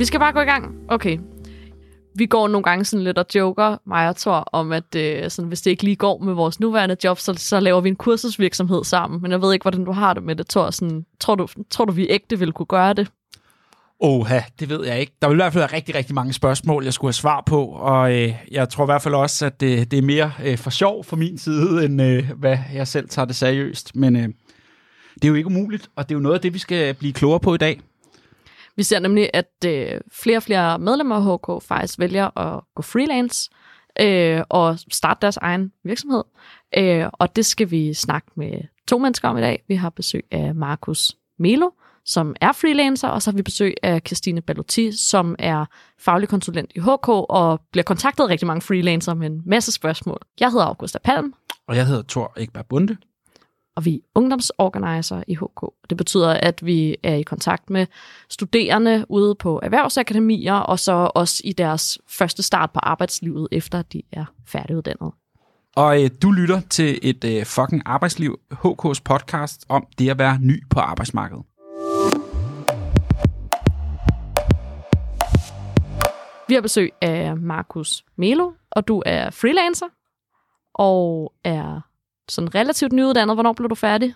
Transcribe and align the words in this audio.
Vi 0.00 0.04
skal 0.04 0.20
bare 0.20 0.32
gå 0.32 0.40
i 0.40 0.44
gang. 0.44 0.74
Okay. 0.88 1.18
Vi 2.14 2.26
går 2.26 2.48
nogle 2.48 2.62
gange 2.62 2.84
sådan 2.84 3.04
lidt 3.04 3.18
og 3.18 3.26
joker, 3.34 3.76
mig 3.86 4.08
og 4.08 4.16
Thor, 4.16 4.38
om 4.52 4.72
at 4.72 4.94
øh, 4.96 5.30
sådan, 5.30 5.48
hvis 5.48 5.60
det 5.60 5.70
ikke 5.70 5.82
lige 5.82 5.96
går 5.96 6.18
med 6.18 6.34
vores 6.34 6.60
nuværende 6.60 6.96
job, 7.04 7.18
så, 7.18 7.34
så 7.34 7.60
laver 7.60 7.80
vi 7.80 7.88
en 7.88 7.96
kursusvirksomhed 7.96 8.84
sammen. 8.84 9.22
Men 9.22 9.30
jeg 9.30 9.42
ved 9.42 9.52
ikke, 9.52 9.64
hvordan 9.64 9.84
du 9.84 9.92
har 9.92 10.14
det 10.14 10.22
med 10.22 10.36
det, 10.36 10.48
Thor. 10.48 10.70
Sådan, 10.70 11.04
tror, 11.20 11.34
du, 11.34 11.46
tror 11.70 11.84
du, 11.84 11.92
vi 11.92 12.06
ægte 12.10 12.38
ville 12.38 12.52
kunne 12.52 12.66
gøre 12.66 12.92
det? 12.92 13.10
Oha, 14.00 14.40
det 14.60 14.68
ved 14.68 14.86
jeg 14.86 15.00
ikke. 15.00 15.12
Der 15.22 15.28
vil 15.28 15.34
i 15.34 15.36
hvert 15.36 15.52
fald 15.52 15.62
være 15.62 15.76
rigtig, 15.76 15.94
rigtig 15.94 16.14
mange 16.14 16.32
spørgsmål, 16.32 16.84
jeg 16.84 16.92
skulle 16.92 17.08
have 17.08 17.14
svar 17.14 17.42
på, 17.46 17.64
og 17.64 18.12
øh, 18.12 18.34
jeg 18.50 18.68
tror 18.68 18.84
i 18.84 18.86
hvert 18.86 19.02
fald 19.02 19.14
også, 19.14 19.46
at 19.46 19.60
det, 19.60 19.90
det 19.90 19.98
er 19.98 20.02
mere 20.02 20.32
øh, 20.44 20.58
for 20.58 20.70
sjov 20.70 21.04
fra 21.04 21.16
min 21.16 21.38
side, 21.38 21.84
end 21.84 22.02
øh, 22.02 22.30
hvad 22.36 22.58
jeg 22.74 22.88
selv 22.88 23.08
tager 23.08 23.26
det 23.26 23.36
seriøst. 23.36 23.96
Men 23.96 24.16
øh, 24.16 24.28
det 25.14 25.24
er 25.24 25.28
jo 25.28 25.34
ikke 25.34 25.46
umuligt, 25.46 25.90
og 25.96 26.08
det 26.08 26.14
er 26.14 26.18
jo 26.18 26.22
noget 26.22 26.34
af 26.34 26.40
det, 26.40 26.54
vi 26.54 26.58
skal 26.58 26.94
blive 26.94 27.12
klogere 27.12 27.40
på 27.40 27.54
i 27.54 27.58
dag. 27.58 27.80
Vi 28.80 28.84
ser 28.84 28.98
nemlig, 28.98 29.30
at 29.34 29.50
øh, 29.66 30.00
flere 30.12 30.36
og 30.36 30.42
flere 30.42 30.78
medlemmer 30.78 31.16
af 31.16 31.58
HK 31.58 31.62
faktisk 31.62 31.98
vælger 31.98 32.38
at 32.38 32.60
gå 32.74 32.82
freelance 32.82 33.50
øh, 34.00 34.42
og 34.48 34.78
starte 34.90 35.18
deres 35.22 35.36
egen 35.36 35.72
virksomhed. 35.84 36.22
Øh, 36.78 37.06
og 37.12 37.36
det 37.36 37.46
skal 37.46 37.70
vi 37.70 37.94
snakke 37.94 38.28
med 38.34 38.52
to 38.88 38.98
mennesker 38.98 39.28
om 39.28 39.38
i 39.38 39.40
dag. 39.40 39.64
Vi 39.68 39.74
har 39.74 39.90
besøg 39.90 40.24
af 40.30 40.54
Markus 40.54 41.16
Melo, 41.38 41.70
som 42.04 42.36
er 42.40 42.52
freelancer, 42.52 43.08
og 43.08 43.22
så 43.22 43.30
har 43.30 43.36
vi 43.36 43.42
besøg 43.42 43.74
af 43.82 44.00
Christine 44.06 44.40
Ballotti, 44.40 44.92
som 44.92 45.36
er 45.38 45.64
faglig 45.98 46.28
konsulent 46.28 46.72
i 46.74 46.80
HK 46.80 47.08
og 47.08 47.60
bliver 47.72 47.84
kontaktet 47.84 48.24
af 48.24 48.28
rigtig 48.28 48.46
mange 48.46 48.62
freelancer 48.62 49.14
med 49.14 49.26
en 49.26 49.42
masse 49.46 49.72
spørgsmål. 49.72 50.18
Jeg 50.40 50.50
hedder 50.50 50.66
Augusta 50.66 50.98
Palm. 51.04 51.34
Og 51.68 51.76
jeg 51.76 51.86
hedder 51.86 52.02
Thor 52.08 52.32
Ekberg 52.36 52.66
Bunde 52.66 52.96
og 53.80 53.84
vi 53.84 53.94
er 53.94 54.00
ungdomsorganiser 54.14 55.22
i 55.28 55.34
HK. 55.34 55.72
Det 55.90 55.96
betyder, 55.98 56.30
at 56.32 56.66
vi 56.66 56.96
er 57.02 57.14
i 57.14 57.22
kontakt 57.22 57.70
med 57.70 57.86
studerende 58.28 59.04
ude 59.08 59.34
på 59.34 59.60
erhvervsakademier, 59.62 60.54
og 60.54 60.78
så 60.78 61.10
også 61.14 61.42
i 61.44 61.52
deres 61.52 61.98
første 62.08 62.42
start 62.42 62.70
på 62.70 62.80
arbejdslivet, 62.82 63.48
efter 63.52 63.82
de 63.82 64.02
er 64.12 64.24
færdiguddannet. 64.46 65.12
Og 65.76 66.02
øh, 66.02 66.10
du 66.22 66.30
lytter 66.30 66.60
til 66.60 66.98
et 67.02 67.24
øh, 67.24 67.44
fucking 67.44 67.82
arbejdsliv, 67.86 68.38
HK's 68.52 69.00
podcast 69.04 69.64
om 69.68 69.86
det 69.98 70.10
at 70.10 70.18
være 70.18 70.38
ny 70.40 70.62
på 70.70 70.80
arbejdsmarkedet. 70.80 71.44
Vi 76.48 76.54
har 76.54 76.60
besøg 76.60 76.90
af 77.00 77.36
Markus 77.36 78.04
Melo, 78.16 78.52
og 78.70 78.88
du 78.88 79.02
er 79.06 79.30
freelancer 79.30 79.86
og 80.74 81.32
er 81.44 81.89
sådan 82.30 82.54
relativt 82.54 82.92
nyuddannet. 82.92 83.36
Hvornår 83.36 83.52
blev 83.52 83.68
du 83.70 83.74
færdig? 83.74 84.14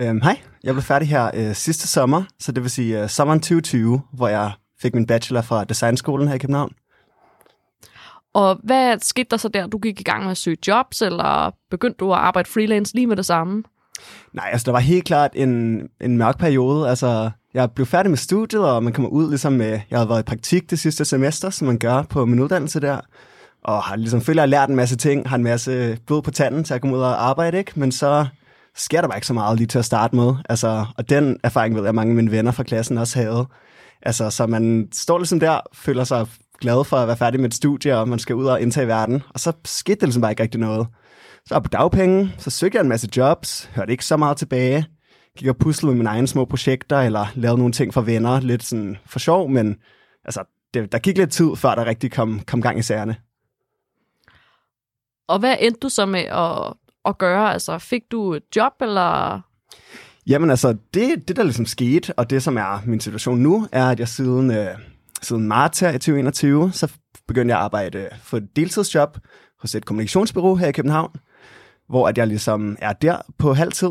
Øhm, 0.00 0.20
hej, 0.20 0.40
jeg 0.64 0.74
blev 0.74 0.82
færdig 0.82 1.08
her 1.08 1.30
øh, 1.34 1.54
sidste 1.54 1.88
sommer, 1.88 2.22
så 2.40 2.52
det 2.52 2.62
vil 2.62 2.70
sige 2.70 3.02
øh, 3.02 3.08
sommeren 3.08 3.40
2020, 3.40 4.02
hvor 4.12 4.28
jeg 4.28 4.52
fik 4.80 4.94
min 4.94 5.06
bachelor 5.06 5.42
fra 5.42 5.64
Designskolen 5.64 6.28
her 6.28 6.34
i 6.34 6.38
København. 6.38 6.72
Og 8.34 8.60
hvad 8.62 8.98
skete 8.98 9.26
der 9.30 9.36
så 9.36 9.48
der? 9.48 9.66
Du 9.66 9.78
gik 9.78 10.00
i 10.00 10.02
gang 10.02 10.22
med 10.22 10.30
at 10.30 10.36
søge 10.36 10.56
jobs, 10.66 11.02
eller 11.02 11.50
begyndte 11.70 11.96
du 11.96 12.12
at 12.12 12.18
arbejde 12.18 12.50
freelance 12.50 12.94
lige 12.94 13.06
med 13.06 13.16
det 13.16 13.26
samme? 13.26 13.62
Nej, 14.32 14.48
altså 14.52 14.64
der 14.64 14.72
var 14.72 14.78
helt 14.78 15.04
klart 15.04 15.30
en, 15.34 15.82
en 16.00 16.18
mørk 16.18 16.38
periode. 16.38 16.88
Altså, 16.88 17.30
jeg 17.54 17.70
blev 17.70 17.86
færdig 17.86 18.10
med 18.10 18.18
studiet, 18.18 18.64
og 18.64 18.82
man 18.82 18.92
kommer 18.92 19.10
ud 19.10 19.28
ligesom 19.28 19.52
med, 19.52 19.80
jeg 19.90 19.98
havde 19.98 20.08
været 20.08 20.20
i 20.20 20.24
praktik 20.24 20.70
det 20.70 20.78
sidste 20.78 21.04
semester, 21.04 21.50
som 21.50 21.66
man 21.66 21.78
gør 21.78 22.02
på 22.02 22.26
min 22.26 22.40
uddannelse 22.40 22.80
der 22.80 23.00
og 23.64 23.82
har 23.82 23.96
ligesom 23.96 24.20
føler, 24.20 24.42
at 24.42 24.48
lært 24.48 24.68
en 24.68 24.76
masse 24.76 24.96
ting, 24.96 25.28
har 25.28 25.36
en 25.36 25.42
masse 25.42 25.98
blod 26.06 26.22
på 26.22 26.30
tanden 26.30 26.64
til 26.64 26.74
at 26.74 26.80
komme 26.80 26.96
ud 26.96 27.02
og 27.02 27.28
arbejde, 27.28 27.58
ikke? 27.58 27.72
men 27.74 27.92
så 27.92 28.26
sker 28.76 29.00
der 29.00 29.08
bare 29.08 29.18
ikke 29.18 29.26
så 29.26 29.34
meget 29.34 29.58
lige 29.58 29.66
til 29.66 29.78
at 29.78 29.84
starte 29.84 30.16
med. 30.16 30.34
Altså, 30.48 30.86
og 30.96 31.08
den 31.08 31.40
erfaring 31.44 31.74
ved 31.74 31.82
jeg, 31.82 31.88
at 31.88 31.94
mange 31.94 32.10
af 32.10 32.16
mine 32.16 32.30
venner 32.30 32.52
fra 32.52 32.62
klassen 32.62 32.98
også 32.98 33.18
havde. 33.18 33.46
Altså, 34.02 34.30
så 34.30 34.46
man 34.46 34.88
står 34.92 35.18
ligesom 35.18 35.40
der, 35.40 35.60
føler 35.72 36.04
sig 36.04 36.26
glad 36.60 36.84
for 36.84 36.96
at 36.96 37.08
være 37.08 37.16
færdig 37.16 37.40
med 37.40 37.48
et 37.48 37.54
studie, 37.54 37.98
og 37.98 38.08
man 38.08 38.18
skal 38.18 38.36
ud 38.36 38.46
og 38.46 38.62
indtage 38.62 38.86
verden, 38.86 39.22
og 39.34 39.40
så 39.40 39.52
skete 39.64 39.94
det 39.94 40.02
ligesom 40.02 40.22
bare 40.22 40.32
ikke 40.32 40.42
rigtig 40.42 40.60
noget. 40.60 40.86
Så 41.46 41.54
var 41.54 41.60
på 41.60 41.68
dagpenge, 41.68 42.34
så 42.38 42.50
søgte 42.50 42.76
jeg 42.76 42.82
en 42.82 42.88
masse 42.88 43.08
jobs, 43.16 43.70
hørte 43.74 43.92
ikke 43.92 44.04
så 44.04 44.16
meget 44.16 44.36
tilbage, 44.36 44.86
gik 45.38 45.48
og 45.48 45.56
puslede 45.56 45.92
med 45.92 45.96
mine 45.96 46.08
egne 46.08 46.26
små 46.26 46.44
projekter, 46.44 46.98
eller 46.98 47.26
lavede 47.34 47.58
nogle 47.58 47.72
ting 47.72 47.94
for 47.94 48.00
venner, 48.00 48.40
lidt 48.40 48.62
sådan 48.62 48.96
for 49.06 49.18
sjov, 49.18 49.50
men 49.50 49.76
altså, 50.24 50.44
det, 50.74 50.92
der 50.92 50.98
gik 50.98 51.18
lidt 51.18 51.30
tid, 51.30 51.56
før 51.56 51.74
der 51.74 51.86
rigtig 51.86 52.12
kom, 52.12 52.40
kom 52.46 52.62
gang 52.62 52.78
i 52.78 52.82
sagerne. 52.82 53.16
Og 55.28 55.38
hvad 55.38 55.56
endte 55.60 55.80
du 55.80 55.88
så 55.88 56.06
med 56.06 56.20
at, 56.20 56.74
at 57.04 57.18
gøre? 57.18 57.52
Altså, 57.52 57.78
fik 57.78 58.02
du 58.10 58.34
et 58.34 58.42
job, 58.56 58.72
eller... 58.80 59.40
Jamen 60.26 60.50
altså, 60.50 60.76
det, 60.94 61.28
det 61.28 61.36
der 61.36 61.42
ligesom 61.42 61.66
skete, 61.66 62.14
og 62.18 62.30
det 62.30 62.42
som 62.42 62.56
er 62.56 62.82
min 62.86 63.00
situation 63.00 63.38
nu, 63.38 63.66
er, 63.72 63.90
at 63.90 64.00
jeg 64.00 64.08
siden, 64.08 64.50
øh, 64.50 64.78
siden 65.22 65.48
marts 65.48 65.80
her 65.80 65.88
i 65.88 65.92
2021, 65.92 66.72
så 66.72 66.92
begyndte 67.28 67.52
jeg 67.52 67.58
at 67.58 67.64
arbejde 67.64 67.98
øh, 67.98 68.08
for 68.22 68.36
et 68.36 68.56
deltidsjob 68.56 69.18
hos 69.60 69.74
et 69.74 69.84
kommunikationsbureau 69.84 70.54
her 70.54 70.68
i 70.68 70.72
København, 70.72 71.10
hvor 71.88 72.08
at 72.08 72.18
jeg 72.18 72.26
ligesom 72.26 72.76
er 72.80 72.92
der 72.92 73.16
på 73.38 73.52
halvtid. 73.54 73.90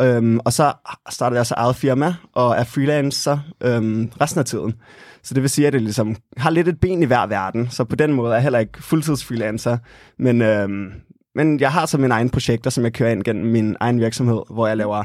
Øhm, 0.00 0.40
og 0.44 0.52
så 0.52 0.72
startede 1.10 1.38
jeg 1.38 1.46
så 1.46 1.54
eget 1.54 1.76
firma 1.76 2.14
og 2.32 2.56
er 2.56 2.64
freelancer 2.64 3.38
øhm, 3.62 4.12
resten 4.20 4.38
af 4.38 4.44
tiden. 4.44 4.74
Så 5.22 5.34
det 5.34 5.42
vil 5.42 5.50
sige, 5.50 5.66
at 5.66 5.72
det 5.72 5.82
ligesom 5.82 6.16
har 6.36 6.50
lidt 6.50 6.68
et 6.68 6.80
ben 6.80 7.02
i 7.02 7.06
hver 7.06 7.26
verden, 7.26 7.70
så 7.70 7.84
på 7.84 7.96
den 7.96 8.12
måde 8.12 8.30
er 8.30 8.34
jeg 8.34 8.42
heller 8.42 8.58
ikke 8.58 8.82
fuldtidsfreelancer. 8.82 9.78
Men, 10.18 10.42
øhm, 10.42 10.92
men 11.34 11.60
jeg 11.60 11.72
har 11.72 11.86
så 11.86 11.98
mine 11.98 12.14
egne 12.14 12.30
projekter, 12.30 12.70
som 12.70 12.84
jeg 12.84 12.92
kører 12.92 13.10
ind 13.10 13.24
gennem 13.24 13.52
min 13.52 13.76
egen 13.80 14.00
virksomhed, 14.00 14.40
hvor 14.50 14.66
jeg 14.66 14.76
laver 14.76 15.04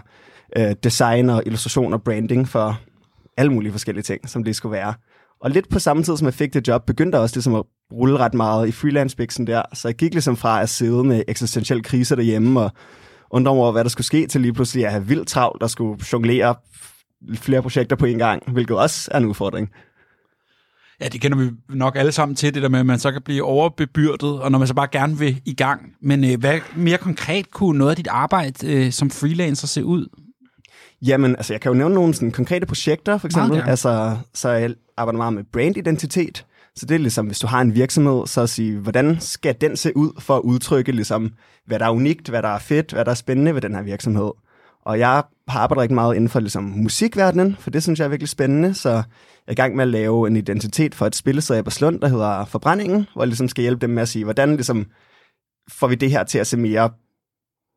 øh, 0.58 0.76
design 0.84 1.30
og 1.30 1.44
illustration 1.46 1.94
og 1.94 2.04
branding 2.04 2.48
for 2.48 2.80
alle 3.38 3.54
mulige 3.54 3.72
forskellige 3.72 4.04
ting, 4.04 4.30
som 4.30 4.44
det 4.44 4.56
skulle 4.56 4.74
være. 4.74 4.94
Og 5.42 5.52
lidt 5.52 5.70
på 5.70 5.80
samme 5.80 6.04
tid, 6.04 6.18
som 6.18 6.26
jeg 6.26 6.34
fik 6.34 6.54
det 6.54 6.68
job, 6.68 6.86
begyndte 6.86 7.16
jeg 7.16 7.22
også 7.24 7.36
ligesom 7.36 7.56
at 7.56 7.64
rulle 7.94 8.18
ret 8.18 8.34
meget 8.34 8.68
i 8.68 8.72
freelance 8.72 9.18
der. 9.48 9.62
Så 9.74 9.88
jeg 9.88 9.96
gik 9.96 10.14
ligesom 10.14 10.38
fra 10.38 10.62
at 10.62 10.70
sidde 10.70 11.04
med 11.04 11.24
eksistentiel 11.28 11.84
krise 11.84 12.16
derhjemme 12.16 12.60
og 12.60 12.72
undre 13.34 13.54
mig 13.54 13.62
over, 13.64 13.72
hvad 13.72 13.84
der 13.84 13.90
skulle 13.90 14.06
ske, 14.06 14.28
til 14.28 14.42
lige 14.42 14.54
pludselig 14.54 14.86
at 14.86 14.92
have 14.92 15.08
vildt 15.08 15.28
travlt, 15.28 15.62
der 15.62 15.68
skulle 15.68 16.04
jonglere 16.14 16.56
flere 17.36 17.62
projekter 17.62 17.96
på 17.96 18.06
en 18.06 18.18
gang, 18.18 18.44
hvilket 18.52 18.78
også 18.78 19.10
er 19.12 19.18
en 19.18 19.26
udfordring. 19.26 19.70
Ja, 21.02 21.08
det 21.08 21.22
kender 21.22 21.38
vi 21.38 21.50
nok 21.70 21.96
alle 21.96 22.12
sammen 22.12 22.36
til, 22.36 22.54
det 22.54 22.64
der 22.64 22.70
med, 22.70 22.80
at 22.80 22.86
man 22.86 23.00
så 23.00 23.12
kan 23.12 23.22
blive 23.22 23.44
overbebyrdet, 23.44 24.42
og 24.42 24.52
når 24.52 24.60
man 24.60 24.68
så 24.68 24.74
bare 24.74 24.88
gerne 24.92 25.18
vil 25.18 25.42
i 25.46 25.54
gang. 25.54 25.82
Men 26.02 26.24
øh, 26.24 26.40
hvad 26.40 26.60
mere 26.76 26.98
konkret 26.98 27.52
kunne 27.52 27.78
noget 27.78 27.90
af 27.90 27.96
dit 27.96 28.08
arbejde 28.08 28.68
øh, 28.68 28.92
som 28.92 29.10
freelancer 29.10 29.68
se 29.68 29.86
ud? 29.86 30.08
Jamen, 31.02 31.36
altså 31.36 31.54
jeg 31.54 31.62
kan 31.62 31.72
jo 31.72 31.78
nævne 31.78 31.96
nogle 31.96 32.14
sådan, 32.14 32.32
konkrete 32.32 32.66
projekter, 32.66 33.18
for 33.18 33.28
eksempel. 33.28 33.62
Altså, 33.70 34.18
så 34.34 34.50
jeg 34.50 34.74
arbejder 34.98 35.18
meget 35.18 35.34
med 35.34 35.44
brandidentitet. 35.54 36.46
Så 36.76 36.86
det 36.86 36.96
er 36.96 37.00
ligesom, 37.00 37.26
hvis 37.26 37.40
du 37.40 37.48
har 37.48 37.62
en 37.62 37.76
virksomhed, 37.76 38.28
så 38.28 38.42
at 38.42 38.50
sige, 38.50 38.80
hvordan 38.80 39.18
skal 39.20 39.56
den 39.62 39.78
se 39.78 39.98
ud 39.98 40.22
for 40.22 40.38
at 40.38 40.42
udtrykke, 40.42 40.92
ligesom, 40.92 41.34
hvad 41.66 41.80
der 41.80 41.86
er 41.86 41.90
unikt, 41.90 42.30
hvad 42.30 42.42
der 42.42 42.50
er 42.50 42.60
fedt, 42.60 42.92
hvad 42.92 43.06
der 43.06 43.12
er 43.12 43.16
spændende 43.16 43.54
ved 43.54 43.62
den 43.62 43.76
her 43.76 43.82
virksomhed. 43.82 44.32
Og 44.86 45.00
jeg 45.00 45.10
har 45.48 45.62
arbejdet 45.62 45.82
rigtig 45.82 45.96
meget 45.96 46.16
inden 46.16 46.30
for 46.30 46.40
ligesom, 46.40 46.64
musikverdenen, 46.64 47.56
for 47.60 47.70
det 47.70 47.84
synes 47.84 48.00
jeg 48.00 48.06
er 48.06 48.10
virkelig 48.10 48.30
spændende, 48.30 48.74
så 48.74 48.90
jeg 48.90 49.04
er 49.48 49.52
i 49.52 49.56
gang 49.56 49.76
med 49.76 49.84
at 49.84 49.88
lave 49.88 50.28
en 50.28 50.36
identitet 50.36 50.96
for 50.96 51.06
et 51.06 51.16
spillested 51.16 51.60
i 51.60 51.62
Barcelona, 51.62 51.98
der 51.98 52.08
hedder 52.08 52.46
Forbrændingen, 52.46 53.08
hvor 53.14 53.22
jeg 53.24 53.28
ligesom 53.28 53.48
skal 53.48 53.62
hjælpe 53.62 53.82
dem 53.82 53.90
med 53.90 54.02
at 54.02 54.10
sige, 54.10 54.24
hvordan 54.24 54.50
ligesom, 54.50 54.86
får 55.72 55.88
vi 55.88 55.96
det 55.96 56.12
her 56.12 56.24
til 56.24 56.40
at 56.40 56.48
se 56.48 56.58
mere 56.58 56.90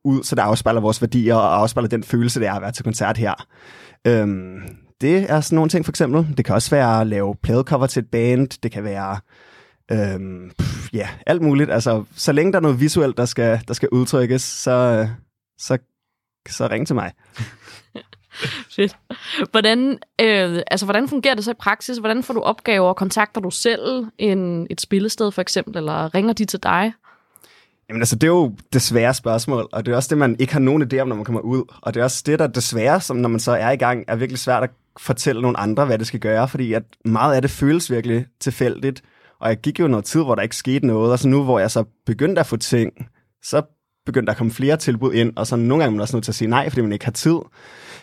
ud, 0.04 0.22
så 0.22 0.34
det 0.34 0.42
afspejler 0.42 0.80
vores 0.80 1.02
værdier 1.02 1.34
og 1.34 1.58
afspejler 1.58 1.88
den 1.88 2.02
følelse, 2.02 2.40
det 2.40 2.48
er 2.48 2.52
at 2.52 2.62
være 2.62 2.72
til 2.72 2.84
koncert 2.84 3.16
her. 3.16 3.46
Øhm, 4.06 4.62
det 5.00 5.30
er 5.30 5.40
sådan 5.40 5.56
nogle 5.56 5.68
ting 5.68 5.84
for 5.84 5.92
eksempel. 5.92 6.36
Det 6.36 6.44
kan 6.44 6.54
også 6.54 6.70
være 6.70 7.00
at 7.00 7.06
lave 7.06 7.34
pladecover 7.42 7.86
til 7.86 8.00
et 8.00 8.10
band. 8.10 8.62
Det 8.62 8.72
kan 8.72 8.84
være 8.84 9.18
øhm, 9.92 10.50
pff, 10.58 10.94
ja, 10.94 11.08
alt 11.26 11.42
muligt. 11.42 11.70
Altså, 11.70 12.04
så 12.16 12.32
længe 12.32 12.52
der 12.52 12.58
er 12.58 12.62
noget 12.62 12.80
visuelt, 12.80 13.16
der 13.16 13.24
skal, 13.24 13.60
der 13.68 13.74
skal 13.74 13.88
udtrykkes, 13.92 14.42
så, 14.42 15.08
så, 15.58 15.78
så 16.48 16.66
ring 16.66 16.86
til 16.86 16.94
mig. 16.94 17.12
Fedt. 18.76 18.97
Hvordan, 19.50 19.98
øh, 20.21 20.62
altså, 20.66 20.86
hvordan 20.86 21.09
fungerer 21.09 21.34
det 21.34 21.44
så 21.44 21.50
i 21.50 21.54
praksis? 21.54 21.98
Hvordan 21.98 22.22
får 22.22 22.34
du 22.34 22.41
opgaver? 22.41 22.92
Kontakter 22.92 23.41
du 23.41 23.50
selv 23.50 24.06
en, 24.18 24.66
et 24.71 24.80
spillested 24.80 25.30
for 25.32 25.42
eksempel, 25.42 25.76
eller 25.76 26.15
ringer 26.15 26.32
de 26.32 26.44
til 26.44 26.62
dig? 26.62 26.92
Jamen 27.88 28.03
altså, 28.03 28.16
det 28.16 28.22
er 28.22 28.32
jo 28.32 28.54
det 28.72 28.82
svære 28.82 29.15
spørgsmål, 29.15 29.68
og 29.72 29.86
det 29.86 29.92
er 29.92 29.97
også 29.97 30.09
det, 30.09 30.18
man 30.18 30.36
ikke 30.38 30.53
har 30.53 30.60
nogen 30.60 30.82
idé 30.82 30.98
om, 30.98 31.09
når 31.09 31.16
man 31.16 31.24
kommer 31.24 31.41
ud. 31.41 31.65
Og 31.82 31.94
det 31.94 32.00
er 32.00 32.04
også 32.04 32.22
det, 32.26 32.38
der 32.38 32.47
desværre, 32.47 33.00
som 33.00 33.16
når 33.16 33.28
man 33.28 33.41
så 33.41 33.53
er 33.53 33.71
i 33.71 33.76
gang, 33.76 34.04
er 34.09 34.16
virkelig 34.16 34.38
svært 34.38 34.62
at 34.62 34.71
fortælle 34.98 35.43
nogle 35.43 35.59
andre, 35.59 35.84
hvad 35.84 35.98
det 35.98 36.07
skal 36.07 36.21
gøre, 36.21 36.48
fordi 36.48 36.72
at 36.72 36.83
meget 37.04 37.34
af 37.34 37.43
det 37.43 37.51
føles 37.51 37.91
virkelig 37.91 38.27
tilfældigt. 38.41 39.03
Og 39.41 39.48
jeg 39.48 39.57
gik 39.57 39.81
jo 39.81 39.89
noget 39.89 40.04
tid, 40.04 40.22
hvor 40.22 40.34
der 40.34 40.43
ikke 40.43 40.57
skete 40.57 40.87
noget, 40.87 41.13
og 41.13 41.19
så 41.19 41.28
nu, 41.28 41.45
hvor 41.45 41.59
jeg 41.59 41.71
så 41.71 41.84
begyndte 42.07 42.41
at 42.41 42.47
få 42.47 42.57
ting, 42.57 42.93
så 43.43 43.63
begyndte 44.07 44.27
der 44.27 44.33
at 44.33 44.39
komme 44.39 44.53
flere 44.53 44.77
tilbud 44.77 45.15
ind, 45.15 45.33
og 45.37 45.47
så 45.47 45.57
nogle 45.57 45.84
gange 45.84 45.84
er 45.84 45.91
man 45.91 46.01
også 46.01 46.16
nødt 46.16 46.25
til 46.25 46.33
at 46.33 46.37
sige 46.37 46.48
nej, 46.48 46.69
fordi 46.69 46.81
man 46.81 46.93
ikke 46.93 47.04
har 47.04 47.13
tid. 47.13 47.39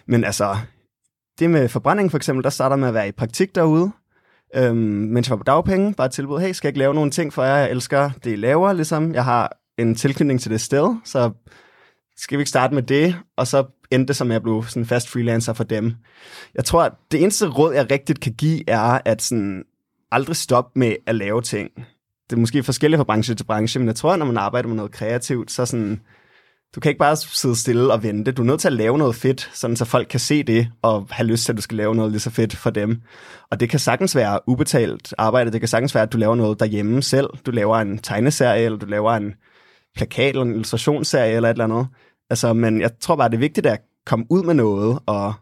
Men 0.07 0.23
altså, 0.23 0.57
det 1.39 1.49
med 1.49 1.69
forbrænding 1.69 2.11
for 2.11 2.17
eksempel, 2.17 2.43
der 2.43 2.49
starter 2.49 2.75
med 2.75 2.87
at 2.87 2.93
være 2.93 3.07
i 3.07 3.11
praktik 3.11 3.55
derude, 3.55 3.91
øhm, 4.55 4.75
mens 4.77 5.27
jeg 5.27 5.31
var 5.31 5.37
på 5.37 5.43
dagpenge, 5.43 5.93
bare 5.93 6.05
et 6.05 6.11
tilbud, 6.11 6.39
hey, 6.39 6.51
skal 6.51 6.67
jeg 6.67 6.69
ikke 6.69 6.79
lave 6.79 6.93
nogle 6.93 7.11
ting 7.11 7.33
for 7.33 7.43
jer, 7.43 7.55
jeg 7.55 7.71
elsker 7.71 8.09
det, 8.23 8.33
I 8.33 8.35
laver, 8.35 8.73
ligesom. 8.73 9.13
Jeg 9.13 9.25
har 9.25 9.57
en 9.77 9.95
tilknytning 9.95 10.41
til 10.41 10.51
det 10.51 10.61
sted, 10.61 10.95
så 11.05 11.31
skal 12.17 12.37
vi 12.37 12.41
ikke 12.41 12.49
starte 12.49 12.73
med 12.75 12.83
det, 12.83 13.15
og 13.37 13.47
så 13.47 13.65
endte 13.91 14.07
det 14.07 14.15
som, 14.15 14.31
at 14.31 14.33
jeg 14.33 14.41
blev 14.41 14.63
sådan 14.67 14.85
fast 14.85 15.09
freelancer 15.09 15.53
for 15.53 15.63
dem. 15.63 15.95
Jeg 16.55 16.65
tror, 16.65 16.83
at 16.83 16.91
det 17.11 17.21
eneste 17.21 17.47
råd, 17.47 17.73
jeg 17.73 17.91
rigtigt 17.91 18.19
kan 18.19 18.33
give, 18.33 18.69
er, 18.69 18.99
at 19.05 19.21
sådan, 19.21 19.63
aldrig 20.11 20.35
stoppe 20.35 20.79
med 20.79 20.95
at 21.07 21.15
lave 21.15 21.41
ting. 21.41 21.69
Det 22.29 22.35
er 22.35 22.39
måske 22.39 22.63
forskelligt 22.63 22.99
fra 22.99 23.03
branche 23.03 23.35
til 23.35 23.43
branche, 23.43 23.79
men 23.79 23.87
jeg 23.87 23.95
tror, 23.95 24.13
at 24.13 24.19
når 24.19 24.25
man 24.25 24.37
arbejder 24.37 24.67
med 24.67 24.75
noget 24.75 24.91
kreativt, 24.91 25.51
så 25.51 25.65
sådan, 25.65 26.01
du 26.75 26.79
kan 26.79 26.89
ikke 26.89 26.99
bare 26.99 27.15
sidde 27.15 27.55
stille 27.55 27.93
og 27.93 28.03
vente. 28.03 28.31
Du 28.31 28.41
er 28.41 28.45
nødt 28.45 28.61
til 28.61 28.67
at 28.67 28.73
lave 28.73 28.97
noget 28.97 29.15
fedt, 29.15 29.49
sådan 29.53 29.75
så 29.75 29.85
folk 29.85 30.07
kan 30.09 30.19
se 30.19 30.43
det 30.43 30.67
og 30.81 31.07
have 31.11 31.27
lyst 31.27 31.45
til, 31.45 31.51
at 31.51 31.57
du 31.57 31.61
skal 31.61 31.77
lave 31.77 31.95
noget 31.95 32.11
lige 32.11 32.21
så 32.21 32.29
fedt 32.29 32.55
for 32.55 32.69
dem. 32.69 33.01
Og 33.51 33.59
det 33.59 33.69
kan 33.69 33.79
sagtens 33.79 34.15
være 34.15 34.39
ubetalt 34.47 35.13
arbejde. 35.17 35.51
Det 35.51 35.61
kan 35.61 35.67
sagtens 35.67 35.95
være, 35.95 36.03
at 36.03 36.13
du 36.13 36.17
laver 36.17 36.35
noget 36.35 36.59
derhjemme 36.59 37.01
selv. 37.01 37.29
Du 37.45 37.51
laver 37.51 37.77
en 37.77 37.97
tegneserie, 37.97 38.65
eller 38.65 38.77
du 38.77 38.85
laver 38.85 39.11
en 39.11 39.33
plakat 39.95 40.29
eller 40.29 40.41
en 40.41 40.51
illustrationsserie 40.51 41.35
eller 41.35 41.49
et 41.49 41.53
eller 41.53 41.63
andet. 41.63 41.87
Altså, 42.29 42.53
men 42.53 42.81
jeg 42.81 42.91
tror 42.99 43.15
bare, 43.15 43.29
det 43.29 43.35
er 43.35 43.39
vigtigt 43.39 43.65
at 43.65 43.81
komme 44.05 44.25
ud 44.29 44.43
med 44.43 44.53
noget 44.53 44.99
og 45.05 45.33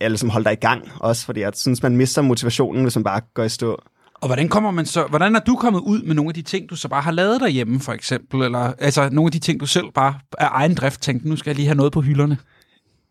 ja, 0.00 0.08
ligesom 0.08 0.30
holde 0.30 0.44
dig 0.44 0.52
i 0.52 0.56
gang 0.60 0.88
også, 1.00 1.26
fordi 1.26 1.40
jeg 1.40 1.52
synes, 1.56 1.82
man 1.82 1.96
mister 1.96 2.22
motivationen, 2.22 2.82
hvis 2.82 2.96
man 2.96 3.04
bare 3.04 3.20
går 3.34 3.42
i 3.42 3.48
stå. 3.48 3.82
Og 4.14 4.28
hvordan 4.28 4.48
kommer 4.48 4.70
man 4.70 4.86
så, 4.86 5.06
hvordan 5.06 5.36
er 5.36 5.40
du 5.40 5.56
kommet 5.56 5.80
ud 5.80 6.02
med 6.02 6.14
nogle 6.14 6.30
af 6.30 6.34
de 6.34 6.42
ting, 6.42 6.70
du 6.70 6.76
så 6.76 6.88
bare 6.88 7.02
har 7.02 7.12
lavet 7.12 7.40
derhjemme, 7.40 7.80
for 7.80 7.92
eksempel? 7.92 8.42
Eller 8.42 8.72
altså 8.78 9.08
nogle 9.12 9.28
af 9.28 9.32
de 9.32 9.38
ting, 9.38 9.60
du 9.60 9.66
selv 9.66 9.86
bare 9.94 10.14
af 10.38 10.48
egen 10.50 10.74
drift 10.74 11.02
tænkte, 11.02 11.28
nu 11.28 11.36
skal 11.36 11.50
jeg 11.50 11.56
lige 11.56 11.66
have 11.66 11.76
noget 11.76 11.92
på 11.92 12.00
hylderne? 12.00 12.38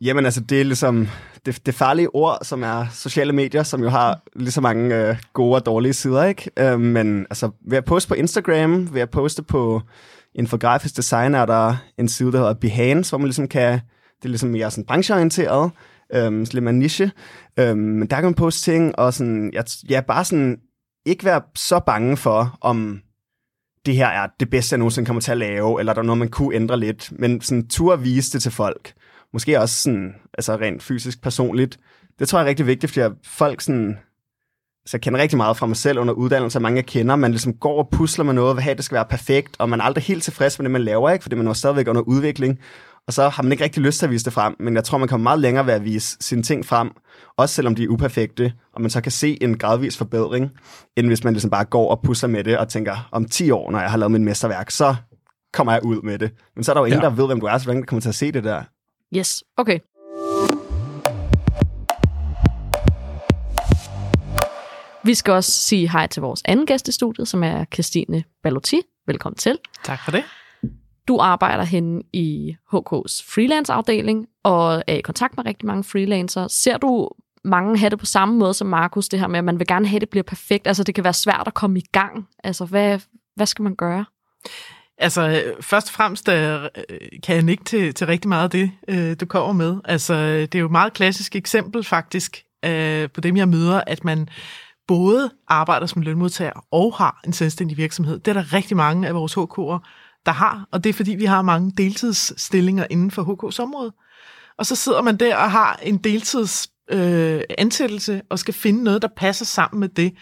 Jamen 0.02 0.26
altså, 0.26 0.42
det 0.42 0.60
er 0.60 0.66
ligesom 0.66 1.08
det, 1.46 1.66
det 1.66 1.76
farlige 1.76 2.16
ord, 2.16 2.38
som 2.42 2.64
er 2.64 2.86
sociale 2.92 3.34
medier, 3.34 3.64
som 3.64 3.84
jo 3.84 3.90
har 3.90 4.22
lige 4.36 4.52
så 4.52 4.62
mange 4.62 4.96
øh, 4.96 5.16
gode 5.34 5.56
og 5.56 5.66
dårlige 5.66 5.94
sider, 5.94 6.24
ikke? 6.24 6.50
Øh, 6.60 6.80
men 6.80 7.20
altså, 7.30 7.50
ved 7.68 7.78
at 7.78 7.86
poste 7.86 8.08
på 8.08 8.14
Instagram, 8.14 8.94
ved 8.94 9.02
at 9.02 9.10
poste 9.10 9.44
på 9.44 9.82
infografisk 10.36 10.98
design, 10.98 11.34
er 11.34 11.46
der 11.46 11.76
en 11.98 12.08
side, 12.08 12.32
der 12.32 12.38
hedder 12.38 12.54
Behance, 12.54 13.12
hvor 13.12 13.18
man 13.18 13.28
ligesom 13.28 13.48
kan, 13.48 13.74
det 14.18 14.26
er 14.26 14.30
ligesom 14.30 14.50
mere 14.50 14.72
sådan 14.72 14.86
brancheorienteret, 14.86 15.72
øh, 16.14 16.40
lidt 16.40 16.64
mere 16.64 16.74
niche. 16.74 17.12
øhm, 17.60 17.78
men 17.80 18.10
der 18.10 18.16
kan 18.16 18.24
man 18.24 18.34
poste 18.34 18.72
ting, 18.72 19.00
og 19.00 19.14
sådan, 19.14 19.52
ja, 19.54 19.62
ja, 19.90 20.02
bare 20.02 20.26
sådan 20.26 20.60
ikke 21.06 21.26
være 21.26 21.42
så 21.56 21.80
bange 21.80 22.18
for, 22.18 22.58
om 22.62 23.02
det 23.86 23.96
her 23.96 24.08
er 24.08 24.28
det 24.40 24.50
bedste, 24.50 24.74
jeg 24.74 24.78
nogensinde 24.78 25.06
kommer 25.06 25.22
til 25.22 25.32
at 25.32 25.38
lave, 25.38 25.80
eller 25.80 25.94
der 25.94 26.02
er 26.02 26.06
noget, 26.06 26.20
man 26.20 26.30
kunne 26.30 26.56
ændre 26.56 26.80
lidt, 26.80 27.12
men 27.20 27.42
sådan 27.42 27.68
tur 27.68 27.94
at 27.94 28.04
vise 28.04 28.34
det 28.34 28.42
til 28.42 28.52
folk. 28.52 28.94
Måske 29.34 29.60
også 29.60 29.82
sådan, 29.82 30.16
altså 30.34 30.56
rent 30.56 30.84
fysisk, 30.84 31.22
personligt. 31.22 31.80
Det 32.20 32.28
tror 32.28 32.40
jeg 32.40 32.46
er 32.46 32.50
rigtig 32.50 32.68
vigtigt, 32.68 32.92
fordi 32.94 33.16
folk 33.26 33.62
sådan, 33.62 33.98
så 34.86 34.98
jeg 34.98 35.02
kender 35.02 35.20
rigtig 35.20 35.38
meget 35.38 35.58
fra 35.58 35.66
mig 35.66 35.78
selv 35.78 36.00
under 36.00 36.14
uddannelse, 36.14 36.60
mange 36.60 36.76
jeg 36.76 36.86
kender, 36.86 37.16
man 37.16 37.32
ligesom 37.32 37.54
går 37.54 37.78
og 37.78 37.90
pusler 37.90 38.26
med 38.26 38.34
noget, 38.34 38.62
have, 38.62 38.72
at 38.72 38.78
det 38.78 38.86
skal 38.86 38.96
være 38.96 39.06
perfekt, 39.06 39.56
og 39.60 39.70
man 39.70 39.80
er 39.80 39.84
aldrig 39.84 40.04
helt 40.04 40.24
tilfreds 40.24 40.60
med 40.60 40.64
det, 40.64 40.72
man 40.72 40.84
laver, 40.84 41.10
ikke? 41.10 41.24
fordi 41.24 41.36
man 41.36 41.48
er 41.48 41.54
stadigvæk 41.54 41.88
under 41.88 42.02
udvikling, 42.02 42.60
og 43.08 43.14
så 43.14 43.30
har 43.30 43.44
man 43.44 43.52
ikke 43.52 43.64
rigtig 43.64 43.84
lyst 43.84 44.00
til 44.00 44.06
at 44.06 44.12
vise 44.12 44.26
det 44.26 44.34
frem, 44.34 44.56
men 44.60 44.76
jeg 44.76 44.84
tror, 44.84 44.98
man 44.98 45.08
kommer 45.08 45.24
meget 45.24 45.40
længere 45.40 45.66
ved 45.66 45.74
at 45.74 45.86
vise 45.86 46.18
sine 46.22 46.44
ting 46.44 46.66
frem, 46.66 46.92
også 47.38 47.56
selvom 47.56 47.76
de 47.76 47.84
er 47.84 47.88
uperfekte, 47.88 48.54
og 48.74 48.82
man 48.82 48.90
så 48.90 49.02
kan 49.02 49.12
se 49.12 49.44
en 49.44 49.58
gradvis 49.58 49.98
forbedring, 49.98 50.52
end 50.98 51.08
hvis 51.08 51.24
man 51.24 51.34
ligesom 51.34 51.50
bare 51.50 51.66
går 51.66 51.90
og 51.90 52.02
pusler 52.04 52.30
med 52.30 52.44
det 52.44 52.58
og 52.58 52.68
tænker, 52.70 53.10
om 53.12 53.26
10 53.26 53.52
år, 53.52 53.72
når 53.72 53.80
jeg 53.80 53.92
har 53.92 53.98
lavet 53.98 54.12
mit 54.12 54.22
mesterværk, 54.22 54.72
så 54.72 54.96
kommer 55.54 55.74
jeg 55.74 55.86
ud 55.86 56.02
med 56.02 56.20
det. 56.20 56.32
Men 56.56 56.64
så 56.64 56.72
er 56.72 56.74
der 56.74 56.82
jo 56.82 56.86
ingen, 56.86 57.02
ja. 57.02 57.10
der 57.10 57.16
ved, 57.16 57.26
hvem 57.26 57.40
du 57.40 57.46
er, 57.46 57.58
så 57.58 57.66
hvordan 57.66 57.84
kommer 57.84 58.02
til 58.02 58.10
at 58.10 58.16
se 58.16 58.32
det 58.32 58.44
der. 58.44 58.64
Yes, 59.18 59.44
okay. 59.58 59.80
Vi 65.06 65.14
skal 65.14 65.34
også 65.34 65.52
sige 65.52 65.90
hej 65.90 66.08
til 66.08 66.22
vores 66.22 66.42
anden 66.46 66.66
gæst 66.66 66.88
i 66.88 66.92
studiet, 66.92 67.28
som 67.28 67.44
er 67.44 67.66
Christine 67.74 68.24
Balotti. 68.44 68.82
Velkommen 69.08 69.38
til. 69.38 69.58
Tak 69.84 70.00
for 70.04 70.12
det. 70.12 70.24
Du 71.08 71.20
arbejder 71.20 71.64
henne 71.64 72.02
i 72.14 72.56
HK's 72.74 73.34
freelance-afdeling 73.34 74.28
og 74.44 74.84
er 74.88 74.96
i 74.96 75.02
kontakt 75.02 75.38
med 75.38 75.46
rigtig 75.46 75.68
mange 75.68 75.84
freelancere. 75.84 76.50
Ser 76.50 76.78
du 76.78 77.10
mange 77.44 77.78
have 77.78 77.90
det 77.90 78.00
på 78.00 78.06
samme 78.06 78.36
måde 78.36 78.54
som 78.54 78.68
Markus, 78.68 79.10
det 79.10 79.20
her 79.20 79.28
med, 79.28 79.38
at 79.38 79.44
man 79.44 79.60
vil 79.60 79.68
gerne 79.68 79.88
have, 79.88 79.96
at 79.96 80.02
det 80.02 80.10
bliver 80.10 80.24
perfekt? 80.24 80.68
Altså, 80.68 80.84
det 80.84 80.96
kan 80.96 81.04
være 81.04 81.14
svært 81.14 81.44
at 81.48 81.54
komme 81.54 81.80
i 81.80 81.86
gang. 81.92 82.28
Altså, 82.44 82.66
hvad, 82.66 83.00
hvad 83.36 83.46
skal 83.46 83.64
man 83.64 83.76
gøre? 83.76 84.06
Altså, 84.98 85.44
først 85.62 85.88
og 85.88 85.94
fremmest 85.94 86.30
øh, 86.30 86.70
kan 87.24 87.36
jeg 87.36 87.50
ikke 87.50 87.64
til, 87.64 87.94
til 87.94 88.08
rigtig 88.08 88.30
meget 88.30 88.44
af 88.44 88.50
det, 88.50 88.72
øh, 88.88 89.16
du 89.20 89.26
kommer 89.26 89.54
med. 89.54 89.76
Altså, 89.86 90.16
det 90.24 90.56
er 90.56 90.60
jo 90.60 90.66
et 90.66 90.72
meget 90.72 90.94
klassisk 90.94 91.36
eksempel 91.36 91.84
faktisk 91.84 92.44
øh, 92.66 93.10
på 93.10 93.22
dem, 93.22 93.38
jeg 93.38 93.48
møder, 93.48 93.84
at 93.88 94.04
man 94.04 94.30
både 94.88 95.32
arbejder 95.48 95.86
som 95.86 96.02
lønmodtager 96.02 96.68
og 96.72 96.96
har 96.98 97.22
en 97.26 97.34
selvstændig 97.34 97.78
virksomhed. 97.78 98.20
Det 98.20 98.28
er 98.28 98.34
der 98.34 98.54
rigtig 98.54 98.78
mange 98.78 99.08
af 99.08 99.16
vores 99.16 99.38
HK'er, 99.38 99.90
der 100.26 100.32
har, 100.32 100.68
og 100.72 100.84
det 100.84 100.90
er 100.90 100.94
fordi, 100.94 101.12
vi 101.12 101.26
har 101.26 101.42
mange 101.42 101.72
deltidsstillinger 101.78 102.88
inden 102.90 103.12
for 103.12 103.24
HK's 103.24 103.62
område. 103.62 103.94
Og 104.58 104.66
så 104.66 104.76
sidder 104.76 105.02
man 105.02 105.18
der 105.18 105.36
og 105.36 105.52
har 105.52 105.80
en 105.84 105.98
deltids 105.98 106.68
øh, 106.92 107.42
ansættelse 107.58 108.22
og 108.30 108.40
skal 108.40 108.54
finde 108.54 108.84
noget, 108.84 109.02
der 109.02 109.08
passer 109.18 109.46
sammen 109.46 109.80
med 109.80 109.90
det. 109.90 110.14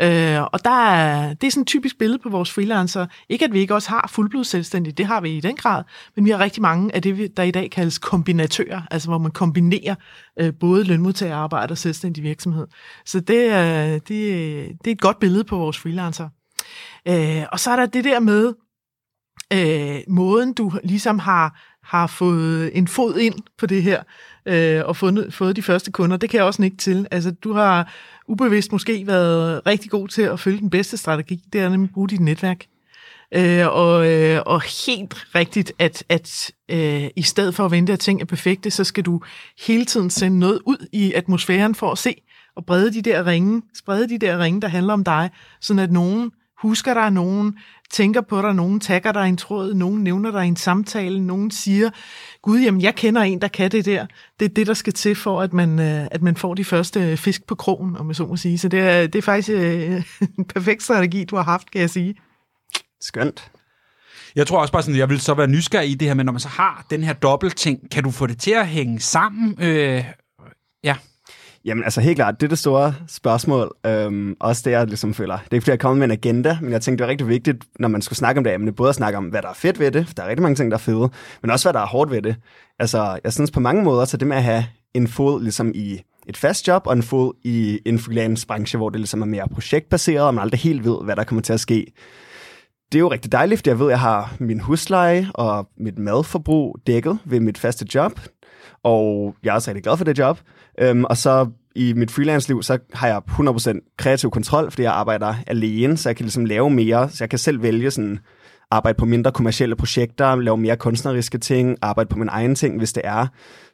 Øh, 0.00 0.42
og 0.42 0.64
der 0.64 0.90
er, 0.90 1.34
det 1.34 1.46
er 1.46 1.50
sådan 1.50 1.60
et 1.60 1.66
typisk 1.66 1.98
billede 1.98 2.18
på 2.18 2.28
vores 2.28 2.52
freelancer. 2.52 3.06
Ikke 3.28 3.44
at 3.44 3.52
vi 3.52 3.58
ikke 3.58 3.74
også 3.74 3.90
har 3.90 4.10
fuldblods 4.12 4.48
selvstændige, 4.48 4.92
det 4.94 5.06
har 5.06 5.20
vi 5.20 5.30
i 5.30 5.40
den 5.40 5.56
grad, 5.56 5.84
men 6.16 6.24
vi 6.24 6.30
har 6.30 6.38
rigtig 6.38 6.62
mange 6.62 6.94
af 6.94 7.02
det, 7.02 7.36
der 7.36 7.42
i 7.42 7.50
dag 7.50 7.70
kaldes 7.70 7.98
kombinatører, 7.98 8.82
altså 8.90 9.08
hvor 9.08 9.18
man 9.18 9.30
kombinerer 9.30 9.94
øh, 10.40 10.52
både 10.60 10.84
lønmodtagerarbejde 10.84 11.72
og 11.72 11.78
selvstændig 11.78 12.24
virksomhed. 12.24 12.66
Så 13.06 13.20
det, 13.20 13.44
øh, 13.44 13.92
det, 13.92 14.08
det 14.08 14.86
er 14.86 14.92
et 14.92 15.00
godt 15.00 15.18
billede 15.18 15.44
på 15.44 15.56
vores 15.56 15.78
freelancer. 15.78 16.28
Øh, 17.08 17.44
og 17.52 17.60
så 17.60 17.70
er 17.70 17.76
der 17.76 17.86
det 17.86 18.04
der 18.04 18.20
med, 18.20 18.54
øh, 19.52 20.00
måden 20.08 20.52
du 20.52 20.72
ligesom 20.84 21.18
har, 21.18 21.60
har 21.88 22.06
fået 22.06 22.78
en 22.78 22.88
fod 22.88 23.18
ind 23.18 23.34
på 23.58 23.66
det 23.66 23.82
her, 23.82 24.02
øh, 24.46 24.82
og 24.84 24.96
fundet, 24.96 25.34
fået 25.34 25.56
de 25.56 25.62
første 25.62 25.92
kunder, 25.92 26.16
det 26.16 26.30
kan 26.30 26.38
jeg 26.38 26.46
også 26.46 26.62
ikke 26.62 26.76
til. 26.76 27.06
Altså, 27.10 27.30
du 27.30 27.52
har 27.52 27.92
ubevidst 28.28 28.72
måske 28.72 29.06
været 29.06 29.66
rigtig 29.66 29.90
god 29.90 30.08
til 30.08 30.22
at 30.22 30.40
følge 30.40 30.58
den 30.58 30.70
bedste 30.70 30.96
strategi, 30.96 31.44
det 31.52 31.60
er 31.60 31.68
nemlig 31.68 31.88
at 31.88 31.94
bruge 31.94 32.08
dit 32.08 32.20
netværk. 32.20 32.66
Øh, 33.34 33.66
og, 33.66 34.12
øh, 34.12 34.42
og 34.46 34.62
helt 34.86 35.14
rigtigt, 35.34 35.72
at, 35.78 36.04
at 36.08 36.52
øh, 36.68 37.04
i 37.16 37.22
stedet 37.22 37.54
for 37.54 37.64
at 37.64 37.70
vente, 37.70 37.92
at 37.92 38.00
ting 38.00 38.20
er 38.20 38.24
perfekte, 38.24 38.70
så 38.70 38.84
skal 38.84 39.04
du 39.04 39.20
hele 39.66 39.84
tiden 39.84 40.10
sende 40.10 40.38
noget 40.38 40.60
ud 40.66 40.86
i 40.92 41.12
atmosfæren 41.12 41.74
for 41.74 41.92
at 41.92 41.98
se 41.98 42.14
og 42.56 42.66
brede 42.66 42.94
de 42.94 43.02
der 43.02 43.26
ringe, 43.26 43.62
sprede 43.74 44.08
de 44.08 44.18
der 44.18 44.38
ringe, 44.38 44.60
der 44.60 44.68
handler 44.68 44.92
om 44.92 45.04
dig, 45.04 45.30
sådan 45.60 45.82
at 45.82 45.92
nogen 45.92 46.30
husker 46.62 46.94
dig, 46.94 47.10
nogen 47.10 47.58
tænker 47.90 48.20
på 48.20 48.42
dig, 48.42 48.54
nogen 48.54 48.80
tagger 48.80 49.12
dig 49.12 49.28
en 49.28 49.36
tråd, 49.36 49.74
nogen 49.74 50.04
nævner 50.04 50.30
dig 50.30 50.44
en 50.44 50.56
samtale, 50.56 51.26
nogen 51.26 51.50
siger, 51.50 51.90
gud, 52.42 52.60
jamen 52.60 52.80
jeg 52.80 52.94
kender 52.94 53.22
en, 53.22 53.40
der 53.40 53.48
kan 53.48 53.70
det 53.70 53.84
der. 53.84 54.06
Det 54.40 54.44
er 54.44 54.54
det, 54.54 54.66
der 54.66 54.74
skal 54.74 54.92
til 54.92 55.14
for, 55.14 55.42
at 55.42 55.52
man, 55.52 55.78
øh, 55.78 56.08
at 56.10 56.22
man 56.22 56.36
får 56.36 56.54
de 56.54 56.64
første 56.64 57.16
fisk 57.16 57.46
på 57.46 57.54
krogen, 57.54 57.96
om 57.96 58.08
jeg 58.08 58.16
så 58.16 58.26
må 58.26 58.36
sige. 58.36 58.58
Så 58.58 58.68
det 58.68 58.80
er, 58.80 59.06
det 59.06 59.18
er 59.18 59.22
faktisk 59.22 59.50
øh, 59.50 60.02
en 60.38 60.44
perfekt 60.44 60.82
strategi, 60.82 61.24
du 61.24 61.36
har 61.36 61.42
haft, 61.42 61.70
kan 61.70 61.80
jeg 61.80 61.90
sige. 61.90 62.14
Skønt. 63.00 63.50
Jeg 64.36 64.46
tror 64.46 64.60
også 64.60 64.72
bare 64.72 64.82
sådan, 64.82 64.94
at 64.94 64.98
jeg 64.98 65.08
vil 65.08 65.20
så 65.20 65.34
være 65.34 65.46
nysgerrig 65.46 65.90
i 65.90 65.94
det 65.94 66.08
her, 66.08 66.14
men 66.14 66.26
når 66.26 66.32
man 66.32 66.40
så 66.40 66.48
har 66.48 66.86
den 66.90 67.02
her 67.02 67.12
dobbeltting, 67.12 67.90
kan 67.90 68.04
du 68.04 68.10
få 68.10 68.26
det 68.26 68.40
til 68.40 68.50
at 68.50 68.66
hænge 68.66 69.00
sammen? 69.00 69.62
Øh, 69.62 70.04
ja. 70.84 70.96
Jamen 71.68 71.84
altså 71.84 72.00
helt 72.00 72.16
klart, 72.16 72.40
det 72.40 72.46
er 72.46 72.48
det 72.48 72.58
store 72.58 72.94
spørgsmål. 73.08 73.76
Øhm, 73.86 74.36
også 74.40 74.62
det, 74.64 74.70
jeg 74.70 74.86
ligesom 74.86 75.14
føler. 75.14 75.36
Det 75.36 75.44
er 75.50 75.54
ikke 75.54 75.62
fordi, 75.62 75.70
jeg 75.70 75.74
er 75.76 75.80
kommet 75.80 75.98
med 75.98 76.04
en 76.04 76.10
agenda, 76.10 76.58
men 76.62 76.72
jeg 76.72 76.82
tænkte, 76.82 77.02
det 77.02 77.08
er 77.08 77.10
rigtig 77.10 77.28
vigtigt, 77.28 77.64
når 77.78 77.88
man 77.88 78.02
skulle 78.02 78.16
snakke 78.16 78.38
om 78.38 78.44
det 78.44 78.54
emne, 78.54 78.72
både 78.72 78.88
at 78.88 78.94
snakke 78.94 79.18
om, 79.18 79.24
hvad 79.24 79.42
der 79.42 79.48
er 79.48 79.54
fedt 79.54 79.78
ved 79.80 79.90
det, 79.90 80.06
for 80.06 80.14
der 80.14 80.22
er 80.22 80.28
rigtig 80.28 80.42
mange 80.42 80.56
ting, 80.56 80.70
der 80.70 80.76
er 80.76 80.80
fede, 80.80 81.10
men 81.42 81.50
også, 81.50 81.64
hvad 81.64 81.72
der 81.72 81.80
er 81.80 81.86
hårdt 81.86 82.10
ved 82.10 82.22
det. 82.22 82.36
Altså, 82.78 83.18
jeg 83.24 83.32
synes 83.32 83.50
på 83.50 83.60
mange 83.60 83.82
måder, 83.82 84.04
så 84.04 84.16
det 84.16 84.28
med 84.28 84.36
at 84.36 84.42
have 84.42 84.64
en 84.94 85.08
fod 85.08 85.42
ligesom 85.42 85.72
i 85.74 86.00
et 86.26 86.36
fast 86.36 86.68
job, 86.68 86.86
og 86.86 86.92
en 86.92 87.02
fod 87.02 87.32
i 87.44 87.80
en 87.86 87.98
freelance-branche, 87.98 88.78
hvor 88.78 88.90
det 88.90 89.00
ligesom 89.00 89.22
er 89.22 89.26
mere 89.26 89.48
projektbaseret, 89.48 90.26
og 90.26 90.34
man 90.34 90.42
aldrig 90.42 90.60
helt 90.60 90.84
ved, 90.84 91.04
hvad 91.04 91.16
der 91.16 91.24
kommer 91.24 91.42
til 91.42 91.52
at 91.52 91.60
ske. 91.60 91.86
Det 92.92 92.98
er 92.98 93.00
jo 93.00 93.10
rigtig 93.10 93.32
dejligt, 93.32 93.58
fordi 93.58 93.70
jeg 93.70 93.78
ved, 93.78 93.86
at 93.86 93.90
jeg 93.90 94.00
har 94.00 94.36
min 94.38 94.60
husleje 94.60 95.30
og 95.34 95.68
mit 95.78 95.98
madforbrug 95.98 96.76
dækket 96.86 97.18
ved 97.24 97.40
mit 97.40 97.58
faste 97.58 97.86
job, 97.94 98.20
og 98.82 99.34
jeg 99.44 99.50
er 99.50 99.54
også 99.54 99.70
rigtig 99.70 99.82
glad 99.82 99.96
for 99.96 100.04
det 100.04 100.18
job. 100.18 100.38
Øhm, 100.80 101.04
og 101.04 101.16
så 101.16 101.46
i 101.74 101.92
mit 101.92 102.10
freelance-liv, 102.10 102.62
så 102.62 102.78
har 102.94 103.08
jeg 103.08 103.22
100% 103.28 103.94
kreativ 103.98 104.30
kontrol, 104.30 104.70
fordi 104.70 104.82
jeg 104.82 104.92
arbejder 104.92 105.34
alene, 105.46 105.96
så 105.96 106.08
jeg 106.08 106.16
kan 106.16 106.24
ligesom 106.24 106.44
lave 106.44 106.70
mere, 106.70 107.10
så 107.10 107.16
jeg 107.20 107.30
kan 107.30 107.38
selv 107.38 107.62
vælge 107.62 107.90
sådan 107.90 108.18
arbejde 108.70 108.96
på 108.96 109.04
mindre 109.04 109.32
kommercielle 109.32 109.76
projekter, 109.76 110.36
lave 110.36 110.56
mere 110.56 110.76
kunstneriske 110.76 111.38
ting, 111.38 111.76
arbejde 111.82 112.08
på 112.08 112.18
min 112.18 112.28
egen 112.28 112.54
ting, 112.54 112.78
hvis 112.78 112.92
det 112.92 113.02
er. 113.04 113.26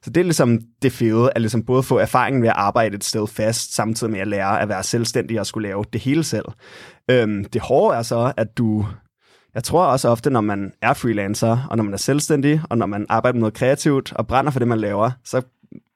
Så 0.02 0.10
det 0.10 0.20
er 0.20 0.24
ligesom 0.24 0.60
det 0.82 0.92
fede, 0.92 1.30
at 1.34 1.40
ligesom 1.40 1.64
både 1.64 1.82
få 1.82 1.98
erfaringen 1.98 2.42
ved 2.42 2.48
at 2.48 2.54
arbejde 2.56 2.96
et 2.96 3.04
sted 3.04 3.26
fast, 3.26 3.74
samtidig 3.74 4.12
med 4.12 4.20
at 4.20 4.28
lære 4.28 4.60
at 4.60 4.68
være 4.68 4.82
selvstændig 4.82 5.40
og 5.40 5.46
skulle 5.46 5.68
lave 5.68 5.84
det 5.92 6.00
hele 6.00 6.24
selv. 6.24 6.44
Øhm, 7.10 7.44
det 7.44 7.60
hårde 7.60 7.98
er 7.98 8.02
så, 8.02 8.32
at 8.36 8.58
du 8.58 8.86
jeg 9.54 9.64
tror 9.64 9.87
også 9.87 10.08
ofte, 10.08 10.30
når 10.30 10.40
man 10.40 10.73
er 10.82 10.94
freelancer, 10.94 11.66
og 11.70 11.76
når 11.76 11.84
man 11.84 11.92
er 11.92 11.99
selvstændig, 11.99 12.61
og 12.70 12.78
når 12.78 12.87
man 12.87 13.06
arbejder 13.08 13.34
med 13.34 13.40
noget 13.40 13.54
kreativt 13.54 14.12
og 14.12 14.26
brænder 14.26 14.50
for 14.50 14.58
det, 14.58 14.68
man 14.68 14.78
laver, 14.78 15.11
så 15.25 15.42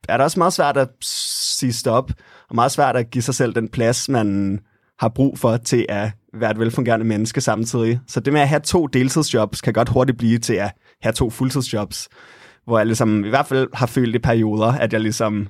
er 0.08 0.16
det 0.16 0.24
også 0.24 0.40
meget 0.40 0.52
svært 0.52 0.76
at 0.76 0.88
sige 1.02 1.72
stop, 1.72 2.10
og 2.48 2.54
meget 2.54 2.72
svært 2.72 2.96
at 2.96 3.10
give 3.10 3.22
sig 3.22 3.34
selv 3.34 3.54
den 3.54 3.68
plads, 3.68 4.08
man 4.08 4.60
har 4.98 5.08
brug 5.08 5.38
for 5.38 5.56
til 5.56 5.86
at 5.88 6.10
være 6.34 6.50
et 6.50 6.58
velfungerende 6.58 7.06
menneske 7.06 7.40
samtidig. 7.40 8.00
Så 8.06 8.20
det 8.20 8.32
med 8.32 8.40
at 8.40 8.48
have 8.48 8.60
to 8.60 8.86
deltidsjobs 8.86 9.60
kan 9.60 9.72
godt 9.72 9.88
hurtigt 9.88 10.18
blive 10.18 10.38
til 10.38 10.54
at 10.54 10.72
have 11.02 11.12
to 11.12 11.30
fuldtidsjobs, 11.30 12.08
hvor 12.64 12.78
jeg 12.78 12.86
ligesom 12.86 13.24
i 13.24 13.28
hvert 13.28 13.46
fald 13.46 13.68
har 13.74 13.86
følt 13.86 14.14
i 14.14 14.18
perioder, 14.18 14.72
at 14.72 14.92
jeg 14.92 15.00
ligesom 15.00 15.48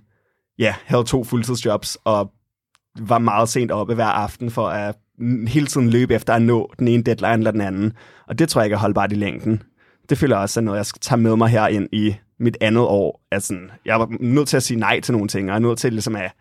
ja, 0.59 0.75
havde 0.85 1.05
to 1.05 1.25
fuldtidsjobs, 1.25 1.99
og 2.05 2.33
var 2.99 3.19
meget 3.19 3.49
sent 3.49 3.71
oppe 3.71 3.95
hver 3.95 4.05
aften 4.05 4.51
for 4.51 4.69
at 4.69 4.95
hele 5.49 5.67
tiden 5.67 5.91
løbe 5.91 6.15
efter 6.15 6.35
at 6.35 6.43
nå 6.43 6.73
den 6.79 6.89
ene 6.89 7.03
deadline 7.03 7.33
eller 7.33 7.51
den 7.51 7.61
anden. 7.61 7.93
Og 8.27 8.39
det 8.39 8.49
tror 8.49 8.61
jeg 8.61 8.67
ikke 8.67 8.75
er 8.75 8.79
holdbart 8.79 9.13
i 9.13 9.15
længden. 9.15 9.63
Det 10.09 10.19
føler 10.19 10.37
jeg 10.37 10.43
også 10.43 10.61
er 10.61 10.65
noget, 10.65 10.79
jeg 10.79 10.87
skal 10.87 11.01
tage 11.01 11.21
med 11.21 11.37
mig 11.37 11.49
her 11.49 11.67
ind 11.67 11.89
i 11.93 12.15
mit 12.41 12.57
andet 12.61 12.85
år. 12.85 13.21
Altså, 13.31 13.57
jeg 13.85 14.01
var 14.01 14.09
nødt 14.21 14.49
til 14.49 14.57
at 14.57 14.63
sige 14.63 14.81
nej 14.81 15.01
til 15.01 15.13
nogle 15.13 15.29
ting, 15.29 15.45
og 15.45 15.49
jeg 15.49 15.55
er 15.55 15.69
nødt 15.69 15.79
til 15.79 15.93
ligesom 15.93 16.17
at 16.17 16.33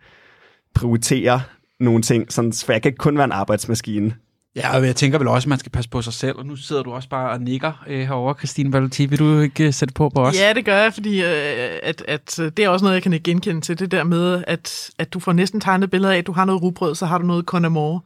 prioritere 0.74 1.40
nogle 1.80 2.02
ting, 2.02 2.32
sådan, 2.32 2.52
for 2.52 2.72
jeg 2.72 2.82
kan 2.82 2.88
ikke 2.88 2.98
kun 2.98 3.16
være 3.16 3.24
en 3.24 3.32
arbejdsmaskine. 3.32 4.14
Ja, 4.56 4.76
og 4.76 4.86
jeg 4.86 4.96
tænker 4.96 5.18
vel 5.18 5.28
også, 5.28 5.46
at 5.46 5.48
man 5.48 5.58
skal 5.58 5.72
passe 5.72 5.90
på 5.90 6.02
sig 6.02 6.12
selv, 6.12 6.36
og 6.38 6.46
nu 6.46 6.56
sidder 6.56 6.82
du 6.82 6.92
også 6.92 7.08
bare 7.08 7.30
og 7.30 7.40
nikker 7.40 7.84
øh, 7.86 8.00
herovre, 8.00 8.34
Christine 8.38 8.72
Valenti. 8.72 9.06
Vil 9.06 9.18
du 9.18 9.40
ikke 9.40 9.66
øh, 9.66 9.72
sætte 9.72 9.94
på 9.94 10.08
på 10.08 10.20
os? 10.20 10.40
Ja, 10.40 10.52
det 10.52 10.64
gør 10.64 10.76
jeg, 10.76 10.94
fordi 10.94 11.22
øh, 11.22 11.78
at, 11.82 12.04
at, 12.08 12.38
øh, 12.38 12.52
det 12.56 12.64
er 12.64 12.68
også 12.68 12.84
noget, 12.84 12.94
jeg 12.94 13.02
kan 13.02 13.12
ikke 13.12 13.24
genkende 13.24 13.60
til, 13.60 13.78
det 13.78 13.90
der 13.90 14.04
med, 14.04 14.44
at, 14.46 14.90
at 14.98 15.12
du 15.12 15.20
får 15.20 15.32
næsten 15.32 15.60
tegnet 15.60 15.90
billeder 15.90 16.12
af, 16.12 16.18
at 16.18 16.26
du 16.26 16.32
har 16.32 16.44
noget 16.44 16.62
rugbrød, 16.62 16.94
så 16.94 17.06
har 17.06 17.18
du 17.18 17.26
noget 17.26 17.46
konamore. 17.46 18.00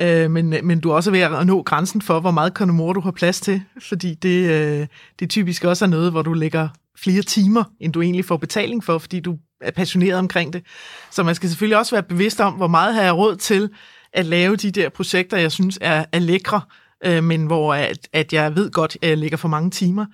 Øh, 0.00 0.30
men, 0.30 0.54
men 0.62 0.80
du 0.80 0.90
er 0.90 0.94
også 0.94 1.10
ved 1.10 1.20
at 1.20 1.46
nå 1.46 1.62
grænsen 1.62 2.02
for, 2.02 2.20
hvor 2.20 2.30
meget 2.30 2.54
konamore 2.54 2.94
du 2.94 3.00
har 3.00 3.10
plads 3.10 3.40
til, 3.40 3.62
fordi 3.88 4.14
det, 4.14 4.50
øh, 4.50 4.86
det 5.18 5.30
typisk 5.30 5.64
også 5.64 5.84
er 5.84 5.88
noget, 5.88 6.10
hvor 6.10 6.22
du 6.22 6.32
lægger 6.32 6.68
flere 6.98 7.22
timer, 7.22 7.64
end 7.80 7.92
du 7.92 8.02
egentlig 8.02 8.24
får 8.24 8.36
betaling 8.36 8.84
for, 8.84 8.98
fordi 8.98 9.20
du 9.20 9.38
er 9.60 9.70
passioneret 9.70 10.18
omkring 10.18 10.52
det. 10.52 10.62
Så 11.10 11.22
man 11.22 11.34
skal 11.34 11.48
selvfølgelig 11.48 11.78
også 11.78 11.94
være 11.94 12.02
bevidst 12.02 12.40
om, 12.40 12.52
hvor 12.52 12.68
meget 12.68 12.94
har 12.94 13.02
jeg 13.02 13.16
råd 13.16 13.36
til 13.36 13.70
at 14.12 14.26
lave 14.26 14.56
de 14.56 14.70
der 14.70 14.88
projekter, 14.88 15.36
jeg 15.36 15.52
synes 15.52 15.78
er, 15.80 16.04
er 16.12 16.18
lækre, 16.18 16.60
øh, 17.04 17.24
men 17.24 17.46
hvor 17.46 17.74
at, 17.74 18.08
at 18.12 18.32
jeg 18.32 18.56
ved 18.56 18.70
godt, 18.70 18.96
at 19.02 19.08
jeg 19.08 19.18
ligger 19.18 19.36
for 19.36 19.48
mange 19.48 19.70
timer. 19.70 20.06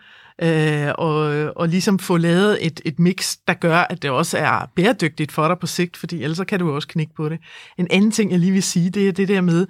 Øh, 0.42 0.88
og, 0.98 1.16
og 1.56 1.68
ligesom 1.68 1.98
få 1.98 2.16
lavet 2.16 2.66
et, 2.66 2.80
et 2.84 2.98
mix, 2.98 3.36
der 3.46 3.54
gør, 3.54 3.78
at 3.78 4.02
det 4.02 4.10
også 4.10 4.38
er 4.38 4.70
bæredygtigt 4.76 5.32
for 5.32 5.48
dig 5.48 5.58
på 5.58 5.66
sigt, 5.66 5.96
fordi 5.96 6.22
ellers 6.22 6.40
kan 6.48 6.58
du 6.58 6.74
også 6.74 6.88
knække 6.88 7.14
på 7.14 7.28
det. 7.28 7.38
En 7.78 7.86
anden 7.90 8.10
ting, 8.10 8.30
jeg 8.30 8.38
lige 8.38 8.52
vil 8.52 8.62
sige, 8.62 8.90
det 8.90 9.08
er 9.08 9.12
det 9.12 9.28
der 9.28 9.40
med, 9.40 9.66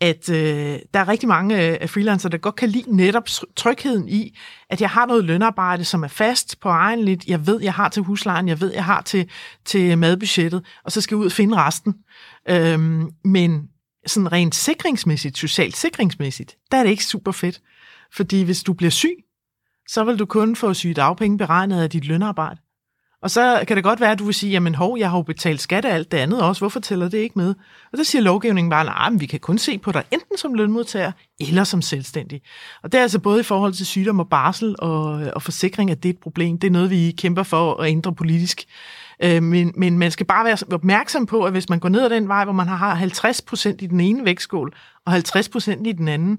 at 0.00 0.30
øh, 0.30 0.78
der 0.94 1.00
er 1.00 1.08
rigtig 1.08 1.28
mange 1.28 1.54
øh, 1.54 1.76
af 1.80 1.90
freelancer, 1.90 2.28
der 2.28 2.38
godt 2.38 2.56
kan 2.56 2.68
lide 2.68 2.96
netop 2.96 3.28
trygheden 3.56 4.08
i, 4.08 4.38
at 4.70 4.80
jeg 4.80 4.90
har 4.90 5.06
noget 5.06 5.24
lønarbejde, 5.24 5.84
som 5.84 6.02
er 6.02 6.08
fast 6.08 6.60
på 6.60 6.68
egen 6.68 7.00
lidt. 7.04 7.26
Jeg 7.26 7.46
ved, 7.46 7.62
jeg 7.62 7.72
har 7.72 7.88
til 7.88 8.02
huslejen, 8.02 8.48
jeg 8.48 8.60
ved, 8.60 8.72
jeg 8.74 8.84
har 8.84 9.02
til, 9.02 9.30
til 9.64 9.98
madbudgettet, 9.98 10.64
og 10.84 10.92
så 10.92 11.00
skal 11.00 11.14
jeg 11.14 11.20
ud 11.20 11.26
og 11.26 11.32
finde 11.32 11.56
resten. 11.56 11.94
Øhm, 12.48 13.10
men 13.24 13.68
sådan 14.06 14.32
rent 14.32 14.54
sikringsmæssigt, 14.54 15.38
socialt 15.38 15.76
sikringsmæssigt, 15.76 16.56
der 16.70 16.78
er 16.78 16.82
det 16.82 16.90
ikke 16.90 17.04
super 17.04 17.32
fedt. 17.32 17.60
Fordi 18.12 18.42
hvis 18.42 18.62
du 18.62 18.72
bliver 18.72 18.90
syg, 18.90 19.16
så 19.88 20.04
vil 20.04 20.18
du 20.18 20.26
kun 20.26 20.56
få 20.56 20.74
sygedagpenge 20.74 21.38
beregnet 21.38 21.82
af 21.82 21.90
dit 21.90 22.04
lønarbejde. 22.04 22.60
Og 23.22 23.30
så 23.30 23.64
kan 23.68 23.76
det 23.76 23.84
godt 23.84 24.00
være, 24.00 24.10
at 24.10 24.18
du 24.18 24.24
vil 24.24 24.34
sige, 24.34 24.50
jamen 24.50 24.74
hov, 24.74 24.98
jeg 24.98 25.10
har 25.10 25.18
jo 25.18 25.22
betalt 25.22 25.60
skat 25.60 25.84
af 25.84 25.94
alt 25.94 26.12
det 26.12 26.18
andet 26.18 26.42
også, 26.42 26.60
hvorfor 26.60 26.80
tæller 26.80 27.08
det 27.08 27.18
ikke 27.18 27.38
med? 27.38 27.54
Og 27.92 27.98
der 27.98 28.04
siger 28.04 28.22
lovgivningen 28.22 28.70
bare, 28.70 28.84
nej, 28.84 29.10
men 29.10 29.20
vi 29.20 29.26
kan 29.26 29.40
kun 29.40 29.58
se 29.58 29.78
på 29.78 29.92
dig 29.92 30.04
enten 30.10 30.38
som 30.38 30.54
lønmodtager 30.54 31.12
eller 31.40 31.64
som 31.64 31.82
selvstændig. 31.82 32.42
Og 32.82 32.92
det 32.92 32.98
er 32.98 33.02
altså 33.02 33.18
både 33.18 33.40
i 33.40 33.42
forhold 33.42 33.72
til 33.72 33.86
sygdom 33.86 34.20
og 34.20 34.28
barsel 34.28 34.76
og, 34.78 35.02
og 35.34 35.42
forsikring, 35.42 35.90
at 35.90 36.02
det 36.02 36.08
er 36.08 36.12
et 36.12 36.20
problem. 36.20 36.58
Det 36.58 36.66
er 36.66 36.72
noget, 36.72 36.90
vi 36.90 37.14
kæmper 37.18 37.42
for 37.42 37.74
at 37.74 37.90
ændre 37.90 38.14
politisk. 38.14 38.64
Øh, 39.22 39.42
men, 39.42 39.72
men 39.76 39.98
man 39.98 40.10
skal 40.10 40.26
bare 40.26 40.44
være 40.44 40.58
opmærksom 40.72 41.26
på, 41.26 41.44
at 41.44 41.52
hvis 41.52 41.68
man 41.68 41.78
går 41.78 41.88
ned 41.88 42.04
ad 42.04 42.10
den 42.10 42.28
vej, 42.28 42.44
hvor 42.44 42.52
man 42.52 42.66
har 42.66 42.96
50% 42.96 43.68
i 43.68 43.86
den 43.86 44.00
ene 44.00 44.24
vægtskål 44.24 44.74
og 45.04 45.16
50% 45.16 45.84
i 45.84 45.92
den 45.92 46.08
anden, 46.08 46.38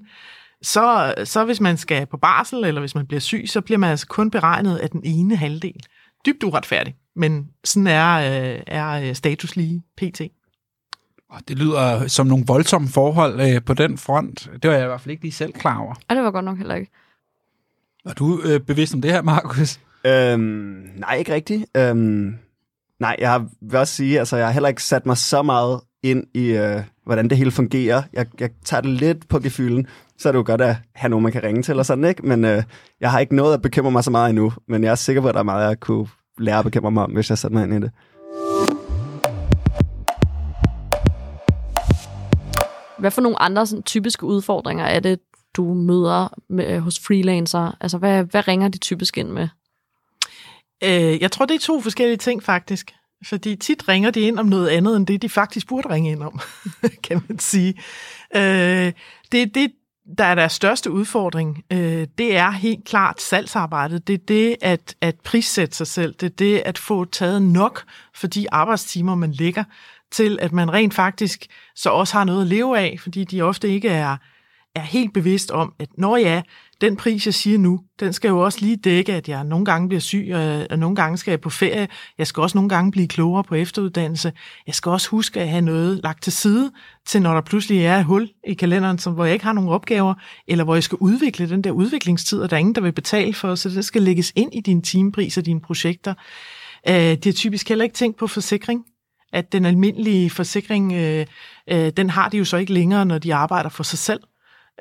så, 0.62 1.14
så 1.24 1.44
hvis 1.44 1.60
man 1.60 1.76
skal 1.76 2.06
på 2.06 2.16
barsel, 2.16 2.64
eller 2.64 2.80
hvis 2.80 2.94
man 2.94 3.06
bliver 3.06 3.20
syg, 3.20 3.44
så 3.46 3.60
bliver 3.60 3.78
man 3.78 3.90
altså 3.90 4.06
kun 4.06 4.30
beregnet 4.30 4.76
af 4.76 4.90
den 4.90 5.00
ene 5.04 5.36
halvdel. 5.36 5.82
Dybt 6.26 6.42
uretfærdigt, 6.42 6.96
men 7.16 7.48
sådan 7.64 7.86
er, 7.86 8.16
øh, 8.16 8.60
er 8.66 9.12
status 9.12 9.56
lige 9.56 9.82
pt. 9.96 10.20
Det 11.48 11.58
lyder 11.58 12.06
som 12.06 12.26
nogle 12.26 12.44
voldsomme 12.46 12.88
forhold 12.88 13.40
øh, 13.40 13.62
på 13.62 13.74
den 13.74 13.98
front. 13.98 14.50
Det 14.62 14.70
var 14.70 14.76
jeg 14.76 14.84
i 14.84 14.86
hvert 14.86 15.00
fald 15.00 15.10
ikke 15.10 15.22
lige 15.22 15.32
selv 15.32 15.52
klar 15.52 15.78
over. 15.78 15.94
Og 16.08 16.16
det 16.16 16.24
var 16.24 16.30
godt 16.30 16.44
nok 16.44 16.58
heller 16.58 16.74
ikke. 16.74 16.90
Er 18.04 18.12
du 18.12 18.40
øh, 18.44 18.60
bevidst 18.60 18.94
om 18.94 19.02
det 19.02 19.12
her, 19.12 19.22
Markus? 19.22 19.80
Øhm, 20.04 20.90
nej, 20.96 21.14
ikke 21.14 21.34
rigtigt. 21.34 21.66
Øhm, 21.76 22.38
nej, 23.00 23.16
jeg 23.18 23.44
vil 23.60 23.78
også 23.78 23.94
sige, 23.94 24.18
altså 24.18 24.36
jeg 24.36 24.46
har 24.46 24.52
heller 24.52 24.68
ikke 24.68 24.82
sat 24.82 25.06
mig 25.06 25.16
så 25.16 25.42
meget 25.42 25.80
ind 26.02 26.24
i, 26.34 26.46
øh, 26.46 26.82
hvordan 27.04 27.30
det 27.30 27.38
hele 27.38 27.50
fungerer. 27.50 28.02
Jeg, 28.12 28.26
jeg 28.40 28.50
tager 28.64 28.80
det 28.80 28.90
lidt 28.90 29.28
på 29.28 29.38
gefylden, 29.38 29.86
så 30.18 30.28
er 30.28 30.32
det 30.32 30.38
jo 30.38 30.42
godt 30.46 30.60
at 30.60 30.76
have 30.94 31.08
nogen, 31.08 31.22
man 31.22 31.32
kan 31.32 31.42
ringe 31.42 31.62
til 31.62 31.72
eller 31.72 31.82
sådan, 31.82 32.04
ikke? 32.04 32.26
Men 32.26 32.44
øh, 32.44 32.62
jeg 33.00 33.10
har 33.10 33.18
ikke 33.18 33.36
noget 33.36 33.54
at 33.54 33.62
bekymre 33.62 33.90
mig 33.90 34.04
så 34.04 34.10
meget 34.10 34.30
endnu, 34.30 34.52
men 34.68 34.84
jeg 34.84 34.90
er 34.90 34.94
sikker 34.94 35.22
på, 35.22 35.28
at 35.28 35.34
der 35.34 35.40
er 35.40 35.44
meget, 35.44 35.68
jeg 35.68 35.80
kunne 35.80 36.08
lære 36.38 36.58
at 36.58 36.64
bekymre 36.64 36.90
mig 36.90 37.02
om, 37.02 37.12
hvis 37.12 37.30
jeg 37.30 37.38
satte 37.38 37.54
mig 37.56 37.64
ind 37.64 37.74
i 37.74 37.80
det. 37.80 37.90
Hvad 42.98 43.10
for 43.10 43.20
nogle 43.20 43.42
andre 43.42 43.66
sådan, 43.66 43.82
typiske 43.82 44.26
udfordringer 44.26 44.84
er 44.84 45.00
det, 45.00 45.20
du 45.56 45.74
møder 45.74 46.28
med, 46.50 46.80
hos 46.80 47.00
freelancer? 47.06 47.76
Altså, 47.80 47.98
hvad, 47.98 48.24
hvad 48.24 48.48
ringer 48.48 48.68
de 48.68 48.78
typisk 48.78 49.18
ind 49.18 49.28
med? 49.28 49.48
Øh, 50.84 51.22
jeg 51.22 51.32
tror, 51.32 51.46
det 51.46 51.54
er 51.54 51.58
to 51.58 51.80
forskellige 51.80 52.16
ting, 52.16 52.42
faktisk. 52.42 52.94
Fordi 53.24 53.56
tit 53.56 53.88
ringer 53.88 54.10
de 54.10 54.20
ind 54.20 54.38
om 54.38 54.46
noget 54.46 54.68
andet, 54.68 54.96
end 54.96 55.06
det, 55.06 55.22
de 55.22 55.28
faktisk 55.28 55.68
burde 55.68 55.90
ringe 55.90 56.10
ind 56.10 56.22
om, 56.22 56.40
kan 57.04 57.22
man 57.28 57.38
sige. 57.38 57.74
Øh, 58.36 58.92
det, 59.32 59.54
det, 59.54 59.72
der 60.18 60.24
er 60.24 60.34
deres 60.34 60.52
største 60.52 60.90
udfordring, 60.90 61.64
øh, 61.72 62.06
det 62.18 62.36
er 62.36 62.50
helt 62.50 62.84
klart 62.84 63.20
salgsarbejdet. 63.20 64.06
Det 64.06 64.14
er 64.14 64.24
det 64.28 64.56
at, 64.60 64.96
at 65.00 65.14
prissætte 65.24 65.76
sig 65.76 65.86
selv. 65.86 66.14
Det 66.14 66.26
er 66.26 66.36
det 66.36 66.62
at 66.64 66.78
få 66.78 67.04
taget 67.04 67.42
nok 67.42 67.84
for 68.14 68.26
de 68.26 68.52
arbejdstimer, 68.52 69.14
man 69.14 69.32
lægger, 69.32 69.64
til 70.10 70.38
at 70.42 70.52
man 70.52 70.72
rent 70.72 70.94
faktisk 70.94 71.46
så 71.74 71.90
også 71.90 72.14
har 72.14 72.24
noget 72.24 72.40
at 72.42 72.46
leve 72.46 72.78
af, 72.78 72.98
fordi 73.00 73.24
de 73.24 73.42
ofte 73.42 73.68
ikke 73.68 73.88
er, 73.88 74.16
er 74.78 74.84
helt 74.84 75.14
bevidst 75.14 75.50
om, 75.50 75.74
at 75.78 75.88
når 75.98 76.16
ja, 76.16 76.42
den 76.80 76.96
pris, 76.96 77.26
jeg 77.26 77.34
siger 77.34 77.58
nu, 77.58 77.80
den 78.00 78.12
skal 78.12 78.28
jo 78.28 78.44
også 78.44 78.58
lige 78.60 78.76
dække, 78.76 79.14
at 79.14 79.28
jeg 79.28 79.44
nogle 79.44 79.64
gange 79.64 79.88
bliver 79.88 80.00
syg, 80.00 80.28
øh, 80.28 80.66
og 80.70 80.78
nogle 80.78 80.96
gange 80.96 81.16
skal 81.16 81.32
jeg 81.32 81.40
på 81.40 81.50
ferie. 81.50 81.88
Jeg 82.18 82.26
skal 82.26 82.40
også 82.40 82.58
nogle 82.58 82.68
gange 82.68 82.90
blive 82.90 83.08
klogere 83.08 83.44
på 83.44 83.54
efteruddannelse. 83.54 84.32
Jeg 84.66 84.74
skal 84.74 84.90
også 84.90 85.08
huske 85.08 85.40
at 85.40 85.48
have 85.48 85.62
noget 85.62 86.00
lagt 86.02 86.22
til 86.22 86.32
side, 86.32 86.72
til 87.06 87.22
når 87.22 87.34
der 87.34 87.40
pludselig 87.40 87.84
er 87.84 87.98
et 87.98 88.04
hul 88.04 88.30
i 88.48 88.54
kalenderen, 88.54 88.98
som, 88.98 89.14
hvor 89.14 89.24
jeg 89.24 89.32
ikke 89.32 89.44
har 89.44 89.52
nogen 89.52 89.70
opgaver, 89.70 90.14
eller 90.48 90.64
hvor 90.64 90.74
jeg 90.74 90.82
skal 90.82 90.98
udvikle 91.00 91.48
den 91.48 91.64
der 91.64 91.70
udviklingstid, 91.70 92.40
og 92.40 92.50
der 92.50 92.56
er 92.56 92.60
ingen, 92.60 92.74
der 92.74 92.80
vil 92.80 92.92
betale 92.92 93.34
for, 93.34 93.54
så 93.54 93.68
det 93.68 93.84
skal 93.84 94.02
lægges 94.02 94.32
ind 94.36 94.54
i 94.54 94.60
din 94.60 94.82
timepris 94.82 95.38
og 95.38 95.46
dine 95.46 95.60
projekter. 95.60 96.14
Øh, 96.88 96.94
det 96.94 97.26
er 97.26 97.32
typisk 97.32 97.68
heller 97.68 97.84
ikke 97.84 97.96
tænkt 97.96 98.18
på 98.18 98.26
forsikring 98.26 98.84
at 99.32 99.52
den 99.52 99.64
almindelige 99.64 100.30
forsikring, 100.30 100.92
øh, 100.92 101.26
øh, 101.70 101.92
den 101.96 102.10
har 102.10 102.28
de 102.28 102.36
jo 102.36 102.44
så 102.44 102.56
ikke 102.56 102.72
længere, 102.72 103.06
når 103.06 103.18
de 103.18 103.34
arbejder 103.34 103.68
for 103.68 103.82
sig 103.82 103.98
selv. 103.98 104.20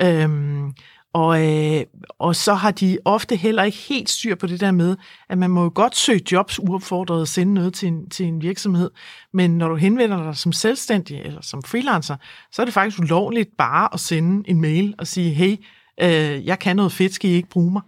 Øhm, 0.01 0.73
og, 1.13 1.45
øh, 1.45 1.81
og 2.19 2.35
så 2.35 2.53
har 2.53 2.71
de 2.71 2.97
ofte 3.05 3.35
heller 3.35 3.63
ikke 3.63 3.77
helt 3.77 4.09
styr 4.09 4.35
på 4.35 4.47
det 4.47 4.59
der 4.59 4.71
med, 4.71 4.95
at 5.29 5.37
man 5.37 5.49
må 5.49 5.63
jo 5.63 5.71
godt 5.75 5.95
søge 5.95 6.21
jobs 6.31 6.59
uopfordret 6.59 7.21
og 7.21 7.27
sende 7.27 7.53
noget 7.53 7.73
til 7.73 7.87
en, 7.87 8.09
til 8.09 8.25
en 8.25 8.41
virksomhed, 8.41 8.91
men 9.33 9.57
når 9.57 9.67
du 9.67 9.75
henvender 9.75 10.23
dig 10.23 10.37
som 10.37 10.51
selvstændig 10.51 11.21
eller 11.21 11.41
som 11.41 11.63
freelancer, 11.63 12.15
så 12.51 12.61
er 12.61 12.65
det 12.65 12.73
faktisk 12.73 12.99
ulovligt 12.99 13.49
bare 13.57 13.89
at 13.93 13.99
sende 13.99 14.49
en 14.49 14.61
mail 14.61 14.95
og 14.97 15.07
sige, 15.07 15.33
hey, 15.33 15.55
øh, 16.01 16.45
jeg 16.45 16.59
kan 16.59 16.75
noget 16.75 16.91
fedt, 16.91 17.13
skal 17.13 17.29
I 17.29 17.33
ikke 17.33 17.49
bruge 17.49 17.71
mig? 17.71 17.81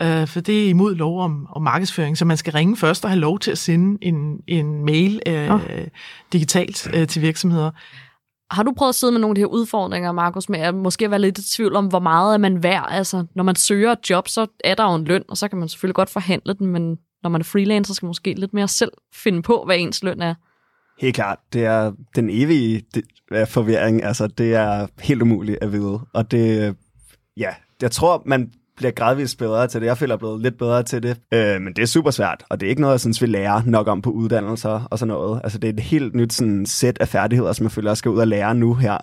Øh, 0.00 0.28
for 0.28 0.40
det 0.40 0.64
er 0.64 0.68
imod 0.68 0.94
lov 0.94 1.20
om, 1.20 1.46
om 1.50 1.62
markedsføring, 1.62 2.18
så 2.18 2.24
man 2.24 2.36
skal 2.36 2.52
ringe 2.52 2.76
først 2.76 3.04
og 3.04 3.10
have 3.10 3.20
lov 3.20 3.38
til 3.38 3.50
at 3.50 3.58
sende 3.58 3.98
en, 4.04 4.40
en 4.46 4.84
mail 4.84 5.20
øh, 5.26 5.54
oh. 5.54 5.60
digitalt 6.32 6.90
øh, 6.94 7.06
til 7.06 7.22
virksomheder. 7.22 7.70
Har 8.50 8.62
du 8.62 8.72
prøvet 8.72 8.88
at 8.88 8.94
sidde 8.94 9.12
med 9.12 9.20
nogle 9.20 9.32
af 9.32 9.34
de 9.34 9.40
her 9.40 9.46
udfordringer, 9.46 10.12
Markus, 10.12 10.48
med 10.48 10.58
at 10.58 10.74
måske 10.74 11.10
være 11.10 11.20
lidt 11.20 11.38
i 11.38 11.56
tvivl 11.56 11.76
om, 11.76 11.86
hvor 11.86 11.98
meget 11.98 12.34
er 12.34 12.38
man 12.38 12.62
værd? 12.62 12.88
Altså, 12.90 13.24
når 13.34 13.44
man 13.44 13.56
søger 13.56 13.92
et 13.92 14.10
job, 14.10 14.28
så 14.28 14.46
er 14.64 14.74
der 14.74 14.84
jo 14.84 14.94
en 14.94 15.04
løn, 15.04 15.24
og 15.28 15.36
så 15.36 15.48
kan 15.48 15.58
man 15.58 15.68
selvfølgelig 15.68 15.94
godt 15.94 16.10
forhandle 16.10 16.54
den, 16.54 16.66
men 16.66 16.98
når 17.22 17.30
man 17.30 17.40
er 17.40 17.44
freelancer, 17.44 17.94
skal 17.94 18.06
man 18.06 18.08
måske 18.08 18.34
lidt 18.34 18.54
mere 18.54 18.68
selv 18.68 18.92
finde 19.14 19.42
på, 19.42 19.62
hvad 19.66 19.76
ens 19.78 20.02
løn 20.02 20.22
er. 20.22 20.34
Helt 21.00 21.14
klart. 21.14 21.38
Det 21.52 21.64
er 21.64 21.92
den 22.14 22.30
evige 22.30 22.82
øh, 23.32 23.46
forvirring. 23.46 24.04
Altså, 24.04 24.26
det 24.26 24.54
er 24.54 24.86
helt 25.00 25.22
umuligt 25.22 25.58
at 25.62 25.72
vide. 25.72 26.00
Og 26.14 26.30
det, 26.30 26.68
øh, 26.68 26.74
ja, 27.36 27.50
jeg 27.82 27.90
tror, 27.90 28.22
man 28.26 28.52
bliver 28.80 28.92
gradvist 28.92 29.38
bedre 29.38 29.66
til 29.66 29.80
det. 29.80 29.86
Jeg 29.86 29.98
føler, 29.98 30.12
jeg 30.12 30.16
er 30.16 30.18
blevet 30.18 30.40
lidt 30.42 30.58
bedre 30.58 30.82
til 30.82 31.02
det. 31.02 31.20
Øh, 31.34 31.60
men 31.60 31.72
det 31.72 31.82
er 31.82 31.86
super 31.86 32.10
svært, 32.10 32.44
og 32.50 32.60
det 32.60 32.66
er 32.66 32.70
ikke 32.70 32.80
noget, 32.80 32.92
jeg 32.92 33.00
synes, 33.00 33.22
vi 33.22 33.26
lærer 33.26 33.62
nok 33.66 33.88
om 33.88 34.02
på 34.02 34.10
uddannelser 34.10 34.88
og 34.90 34.98
sådan 34.98 35.14
noget. 35.14 35.40
Altså, 35.44 35.58
det 35.58 35.68
er 35.68 35.72
et 35.72 35.80
helt 35.80 36.14
nyt 36.14 36.32
sådan, 36.32 36.66
sæt 36.66 36.98
af 37.00 37.08
færdigheder, 37.08 37.52
som 37.52 37.64
jeg 37.64 37.72
føler, 37.72 37.90
jeg 37.90 37.96
skal 37.96 38.10
ud 38.10 38.18
og 38.18 38.28
lære 38.28 38.54
nu 38.54 38.74
her, 38.74 38.98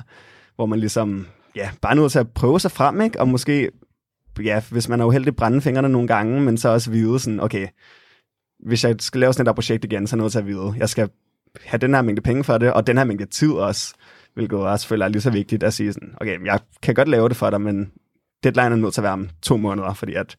hvor 0.55 0.65
man 0.65 0.79
ligesom, 0.79 1.27
ja, 1.55 1.69
bare 1.81 1.96
nødt 1.96 2.12
til 2.12 2.19
at 2.19 2.27
prøve 2.29 2.60
sig 2.60 2.72
frem, 2.72 3.01
ikke? 3.01 3.19
Og 3.19 3.27
måske, 3.27 3.72
ja, 4.43 4.62
hvis 4.72 4.89
man 4.89 5.01
er 5.01 5.05
uheldig, 5.05 5.36
brænde 5.36 5.62
fingrene 5.62 5.89
nogle 5.89 6.07
gange, 6.07 6.41
men 6.41 6.57
så 6.57 6.69
også 6.69 6.91
vide 6.91 7.19
sådan, 7.19 7.39
okay, 7.39 7.67
hvis 8.65 8.84
jeg 8.84 8.96
skal 9.00 9.22
lave 9.22 9.34
sådan 9.34 9.50
et 9.50 9.55
projekt 9.55 9.86
igen, 9.86 10.07
så 10.07 10.15
er 10.15 10.17
jeg 10.17 10.24
nødt 10.24 10.31
til 10.31 10.39
at 10.39 10.48
vide, 10.48 10.74
jeg 10.77 10.89
skal 10.89 11.10
have 11.65 11.77
den 11.77 11.93
her 11.93 12.01
mængde 12.01 12.22
penge 12.22 12.43
for 12.43 12.57
det, 12.57 12.74
og 12.74 12.88
den 12.88 12.98
her 12.98 13.03
mængde 13.03 13.25
tid 13.25 13.51
også, 13.51 13.93
hvilket 14.34 14.60
også 14.60 14.88
føler 14.88 15.05
er 15.05 15.10
lige 15.10 15.22
så 15.22 15.29
vigtigt 15.29 15.63
at 15.63 15.74
sige 15.74 15.93
sådan, 15.93 16.15
okay, 16.22 16.46
jeg 16.46 16.60
kan 16.81 16.96
godt 16.96 17.07
lave 17.07 17.29
det 17.29 17.38
for 17.38 17.50
dig, 17.50 17.62
men 17.62 17.91
deadline 18.44 18.72
er 18.72 18.75
nødt 18.75 18.94
til 18.94 19.01
at 19.01 19.03
være 19.03 19.13
om 19.13 19.29
to 19.41 19.58
måneder, 19.58 19.94
fordi 19.94 20.13
at 20.13 20.38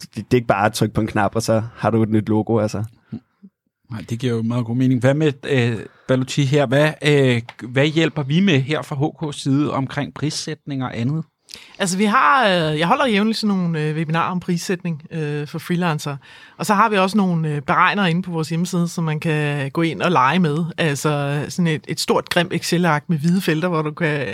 det, 0.00 0.16
det 0.16 0.24
er 0.30 0.34
ikke 0.34 0.46
bare 0.46 0.66
at 0.66 0.72
trykke 0.72 0.94
på 0.94 1.00
en 1.00 1.06
knap, 1.06 1.36
og 1.36 1.42
så 1.42 1.62
har 1.74 1.90
du 1.90 2.02
et 2.02 2.08
nyt 2.08 2.28
logo. 2.28 2.58
Altså. 2.58 2.84
Nej, 3.90 4.04
det 4.10 4.18
giver 4.18 4.34
jo 4.34 4.42
meget 4.42 4.66
god 4.66 4.76
mening. 4.76 5.00
Hvad 5.00 5.14
med 5.14 5.32
øh, 5.48 5.86
Balotti 6.08 6.44
her. 6.44 6.66
Hvad, 6.66 6.92
øh, 7.02 7.42
hvad 7.68 7.86
hjælper 7.86 8.22
vi 8.22 8.40
med 8.40 8.60
her 8.60 8.82
fra 8.82 8.96
HK's 8.96 9.32
side 9.32 9.72
omkring 9.72 10.14
prissætning 10.14 10.84
og 10.84 10.98
andet? 10.98 11.24
Altså 11.78 11.96
vi 11.96 12.04
har, 12.04 12.46
øh, 12.46 12.78
jeg 12.78 12.86
holder 12.86 13.06
jævnligt 13.06 13.38
sådan 13.38 13.56
nogle 13.56 13.80
øh, 13.80 13.96
webinarer 13.96 14.30
om 14.30 14.40
prissætning 14.40 15.02
øh, 15.10 15.48
for 15.48 15.58
freelancer, 15.58 16.16
og 16.56 16.66
så 16.66 16.74
har 16.74 16.88
vi 16.88 16.96
også 16.96 17.16
nogle 17.16 17.48
øh, 17.48 17.62
beregnere 17.62 18.10
inde 18.10 18.22
på 18.22 18.30
vores 18.30 18.48
hjemmeside, 18.48 18.88
som 18.88 19.04
man 19.04 19.20
kan 19.20 19.70
gå 19.70 19.82
ind 19.82 20.02
og 20.02 20.10
lege 20.10 20.38
med. 20.38 20.64
Altså 20.78 21.44
sådan 21.48 21.66
et, 21.66 21.84
et 21.88 22.00
stort 22.00 22.28
grimt 22.28 22.52
Excel-ark 22.52 23.04
med 23.08 23.18
hvide 23.18 23.40
felter, 23.40 23.68
hvor 23.68 23.82
du 23.82 23.90
kan 23.90 24.26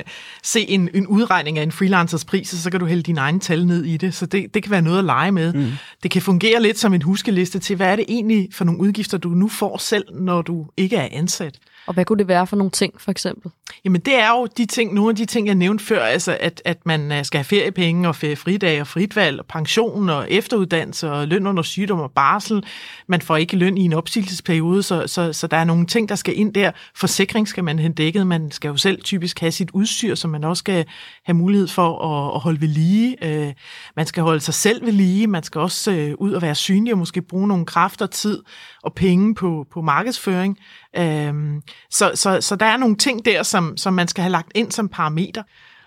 se 0.43 0.61
en, 0.69 0.89
en 0.95 1.07
udregning 1.07 1.59
af 1.59 1.62
en 1.62 1.73
freelancers 1.73 2.25
pris, 2.25 2.53
og 2.53 2.59
så 2.59 2.71
kan 2.71 2.81
du 2.81 2.87
hælde 2.87 3.03
dine 3.03 3.21
egne 3.21 3.41
tal 3.41 3.67
ned 3.67 3.85
i 3.85 3.97
det. 3.97 4.15
Så 4.15 4.27
det, 4.27 4.55
det 4.55 4.62
kan 4.62 4.71
være 4.71 4.83
noget 4.83 4.99
at 4.99 5.05
lege 5.05 5.33
med. 5.33 5.53
Mm. 5.53 5.73
Det 6.03 6.11
kan 6.11 6.23
fungere 6.23 6.62
lidt 6.62 6.79
som 6.79 6.95
en 6.95 7.03
huskeliste 7.03 7.59
til, 7.59 7.77
hvad 7.77 7.93
er 7.93 7.97
det 7.97 8.05
egentlig 8.09 8.49
for 8.53 8.65
nogle 8.65 8.81
udgifter, 8.81 9.19
du 9.19 9.29
nu 9.29 9.49
får 9.49 9.79
selv, 9.79 10.05
når 10.15 10.43
du 10.43 10.67
ikke 10.77 10.97
er 10.97 11.09
ansat. 11.12 11.59
Og 11.87 11.95
hvad 11.95 12.05
kunne 12.05 12.19
det 12.19 12.29
være 12.29 12.47
for 12.47 12.57
nogle 12.57 12.71
ting, 12.71 13.01
for 13.01 13.11
eksempel? 13.11 13.51
Jamen 13.85 14.01
det 14.01 14.15
er 14.15 14.31
jo 14.31 14.49
de 14.57 14.67
ting, 14.67 14.95
nogle 14.95 15.11
af 15.11 15.17
de 15.17 15.25
ting, 15.25 15.47
jeg 15.47 15.55
nævnte 15.55 15.85
før, 15.85 16.03
altså 16.03 16.37
at, 16.41 16.63
at 16.65 16.87
man 16.87 17.13
øh, 17.13 17.25
skal 17.25 17.39
have 17.39 17.45
feriepenge 17.45 18.09
og 18.09 18.17
feriefridage 18.17 18.81
og 18.81 18.87
fritvalg 18.87 19.39
og 19.39 19.47
pension 19.47 20.09
og 20.09 20.31
efteruddannelse 20.31 21.11
og 21.11 21.29
løn 21.29 21.47
under 21.47 21.63
sygdom 21.63 22.01
og 22.01 22.11
barsel. 22.11 22.65
Man 23.07 23.21
får 23.21 23.37
ikke 23.37 23.57
løn 23.57 23.79
i 23.79 23.85
en 23.85 23.93
opsigelsesperiode, 23.93 24.83
så, 24.83 25.07
så, 25.07 25.33
så 25.33 25.47
der 25.47 25.57
er 25.57 25.65
nogle 25.65 25.87
ting, 25.87 26.09
der 26.09 26.15
skal 26.15 26.39
ind 26.39 26.55
der. 26.55 26.71
Forsikring 26.97 27.49
skal 27.49 27.65
man 27.65 27.79
have 27.79 27.93
dækket. 27.93 28.27
Man 28.27 28.51
skal 28.51 28.69
jo 28.69 28.77
selv 28.77 29.03
typisk 29.03 29.41
have 29.41 29.53
sit 29.53 29.71
udstyr, 29.71 30.15
som 30.15 30.31
man 30.31 30.45
også 30.45 30.61
skal 30.61 30.85
have 31.25 31.37
mulighed 31.37 31.69
for 31.69 31.99
at, 31.99 32.35
at 32.35 32.41
holde 32.41 32.61
ved 32.61 32.69
lige. 32.69 33.25
Øh, 33.25 33.53
man 33.97 34.07
skal 34.07 34.23
holde 34.23 34.41
sig 34.41 34.55
selv 34.55 34.87
ved 34.87 34.93
lige. 34.93 35.27
Man 35.27 35.43
skal 35.43 35.61
også 35.61 35.93
øh, 35.93 36.15
ud 36.19 36.33
og 36.33 36.43
være 36.43 36.55
synlig 36.55 36.93
og 36.93 36.99
måske 36.99 37.23
bruge 37.23 37.49
nogle 37.49 37.67
kræfter, 37.67 38.07
tid 38.07 38.43
og 38.83 38.95
penge 38.95 39.35
på, 39.35 39.67
på 39.73 39.81
markedsføring. 39.81 40.59
Øhm, 40.97 41.63
så, 41.91 42.13
så, 42.15 42.41
så 42.41 42.57
der 42.57 42.67
er 42.67 42.77
nogle 42.77 42.97
ting 42.97 43.25
der, 43.25 43.43
som, 43.43 43.77
som 43.77 43.95
man 43.95 44.09
skal 44.09 44.23
have 44.23 44.33
lagt 44.33 44.53
ind 44.55 44.73
som 44.73 44.89
parameter. 44.89 45.43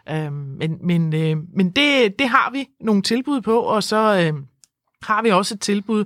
Øhm, 0.10 0.34
men 0.34 0.78
men, 0.82 1.16
øh, 1.16 1.38
men 1.56 1.72
det, 1.72 2.20
det 2.20 2.30
har 2.30 2.50
vi 2.54 2.66
nogle 2.82 3.02
tilbud 3.02 3.42
på, 3.42 3.60
og 3.60 3.84
så 3.84 4.18
øh, 4.18 4.34
har 5.04 5.22
vi 5.22 5.30
også 5.30 5.54
et 5.54 5.62
tilbud 5.62 6.06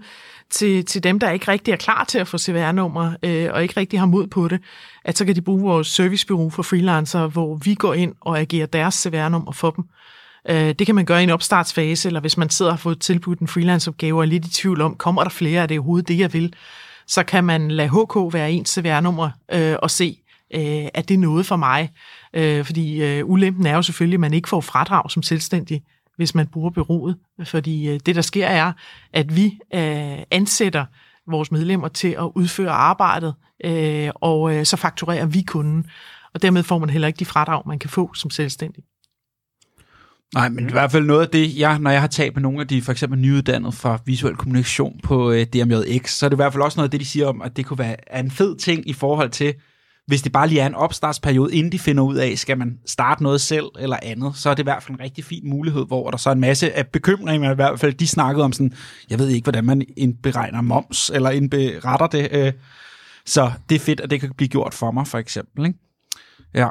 til, 0.50 0.86
til 0.86 1.04
dem, 1.04 1.20
der 1.20 1.32
ikke 1.32 1.52
rigtig 1.52 1.72
er 1.72 1.76
klar 1.76 2.04
til 2.04 2.20
at 2.20 2.28
få 2.28 2.38
CVR-nummer, 2.38 3.14
øh, 3.24 3.50
og 3.54 3.62
ikke 3.62 3.80
rigtig 3.80 4.00
har 4.00 4.06
mod 4.06 4.28
på 4.28 4.48
det, 4.48 4.60
at 5.06 5.18
så 5.18 5.26
kan 5.26 5.36
de 5.36 5.42
bruge 5.42 5.62
vores 5.62 5.88
servicebureau 5.88 6.50
for 6.50 6.64
freelancer, 6.64 7.28
hvor 7.28 7.56
vi 7.56 7.76
går 7.76 7.94
ind 7.94 8.14
og 8.22 8.40
agerer 8.40 8.66
deres 8.66 8.96
CVR-nummer 8.96 9.52
for 9.52 9.72
dem. 9.72 9.86
Øh, 10.50 10.76
det 10.80 10.86
kan 10.86 10.96
man 10.96 11.06
gøre 11.06 11.20
i 11.20 11.24
en 11.24 11.30
opstartsfase, 11.30 12.10
eller 12.10 12.20
hvis 12.20 12.38
man 12.38 12.50
sidder 12.50 12.72
og 12.72 12.78
har 12.78 12.82
fået 12.82 13.00
tilbudt 13.00 13.40
en 13.40 13.48
freelance-opgave 13.48 14.18
og 14.18 14.22
er 14.22 14.26
lidt 14.26 14.46
i 14.46 14.54
tvivl 14.54 14.82
om, 14.82 14.96
kommer 14.96 15.24
der 15.24 15.30
flere, 15.30 15.62
er 15.62 15.66
det 15.66 15.78
overhovedet 15.78 16.08
det, 16.08 16.20
jeg 16.20 16.34
vil, 16.34 16.54
så 17.08 17.24
kan 17.24 17.44
man 17.44 17.72
lade 17.72 17.90
HK 17.90 18.34
være 18.34 18.52
ens 18.52 18.70
CVR-nummer 18.70 19.30
øh, 19.52 19.76
og 19.82 19.92
se, 19.92 20.18
øh, 20.54 20.88
at 20.94 21.10
det 21.10 21.14
er 21.14 21.18
noget 21.18 21.46
for 21.46 21.56
mig. 21.56 21.92
Øh, 22.34 22.66
fordi 22.66 23.04
øh, 23.04 23.26
ulempen 23.26 23.66
er 23.66 23.76
jo 23.76 23.82
selvfølgelig, 23.82 24.16
at 24.16 24.20
man 24.20 24.34
ikke 24.34 24.50
får 24.50 24.62
fradrag 24.62 25.12
som 25.12 25.24
selvstændig, 25.24 25.84
hvis 26.16 26.36
man 26.36 26.48
bruger 26.48 26.70
byrådet. 26.70 27.18
Fordi 27.44 27.90
øh, 27.90 28.00
det, 28.06 28.16
der 28.16 28.22
sker, 28.22 28.48
er, 28.48 28.74
at 29.14 29.36
vi 29.36 29.60
øh, 29.74 30.18
ansætter 30.32 30.86
vores 31.28 31.52
medlemmer 31.52 31.88
til 31.88 32.08
at 32.08 32.32
udføre 32.36 32.72
arbejdet, 32.72 33.34
øh, 33.66 34.10
og 34.16 34.56
øh, 34.56 34.66
så 34.66 34.78
fakturerer 34.78 35.26
vi 35.26 35.42
kunden. 35.42 35.86
Og 36.34 36.42
dermed 36.42 36.64
får 36.64 36.78
man 36.78 36.90
heller 36.90 37.08
ikke 37.08 37.20
de 37.20 37.26
fradrag, 37.26 37.62
man 37.66 37.80
kan 37.80 37.90
få 37.90 38.14
som 38.14 38.30
selvstændig. 38.30 38.84
Nej, 40.34 40.50
men 40.50 40.70
i 40.70 40.72
hvert 40.72 40.92
fald 40.92 41.06
noget 41.06 41.22
af 41.22 41.30
det, 41.30 41.60
jeg, 41.60 41.80
når 41.80 41.92
jeg 41.92 42.02
har 42.02 42.08
talt 42.08 42.36
med 42.36 42.42
nogle 42.42 42.62
af 42.62 42.68
de 42.68 42.82
for 42.82 42.92
eksempel 42.92 43.20
nyuddannede 43.20 43.72
fra 43.72 44.00
visuel 44.06 44.36
kommunikation 44.36 45.00
på 45.04 45.32
øh, 45.32 45.46
DMJX, 45.46 46.12
så 46.12 46.26
er 46.26 46.30
det 46.30 46.36
i 46.36 46.42
hvert 46.42 46.54
fald 46.54 46.64
også 46.64 46.78
noget 46.80 46.88
af 46.88 46.92
det, 46.92 47.00
de 47.00 47.06
siger 47.06 47.28
om, 47.28 47.42
at 47.42 47.58
det 47.58 47.66
kunne 47.66 47.80
være 47.80 48.20
en 48.20 48.32
fed 48.32 48.56
ting 48.58 48.90
i 48.90 48.94
forhold 48.94 49.30
til, 49.30 49.54
hvis 50.08 50.22
det 50.22 50.32
bare 50.32 50.48
lige 50.48 50.62
er 50.62 50.68
en 50.68 50.76
opstartsperiode, 50.76 51.56
inden 51.56 51.72
de 51.72 51.80
finder 51.80 52.04
ud 52.04 52.16
af, 52.16 52.38
skal 52.38 52.58
man 52.58 52.78
starte 52.86 53.24
noget 53.24 53.42
selv 53.42 53.66
eller 53.80 53.98
andet, 54.02 54.36
så 54.36 54.50
er 54.50 54.54
det 54.54 54.64
i 54.64 54.64
hvert 54.64 54.84
fald 54.84 54.98
en 55.00 55.04
rigtig 55.04 55.24
fin 55.24 55.50
mulighed, 55.50 55.86
hvor 55.86 56.12
der 56.12 56.18
så 56.18 56.30
er 56.30 56.34
en 56.34 56.40
masse 56.40 56.74
af 56.74 56.88
bekymringer, 56.88 57.52
i 57.52 57.56
hvert 57.56 57.80
fald 57.80 57.94
de 57.94 58.08
snakkede 58.08 58.46
om 58.46 58.54
sådan, 58.54 58.74
jeg 59.10 59.20
ved 59.20 59.28
ikke, 59.28 59.46
hvordan 59.46 59.66
man 59.66 59.82
indberegner 59.98 60.62
moms, 60.62 61.10
eller 61.10 61.30
indberetter 61.30 62.08
det, 62.08 62.28
øh, 62.32 62.54
så 63.26 63.52
det 63.70 63.76
er 63.76 63.80
fedt, 63.80 64.00
at 64.00 64.10
det 64.10 64.20
kan 64.20 64.34
blive 64.38 64.50
gjort 64.50 64.74
for 64.74 64.92
mig, 64.92 65.08
for 65.08 65.18
eksempel. 65.18 65.66
Ikke? 65.66 65.80
Ja. 66.54 66.68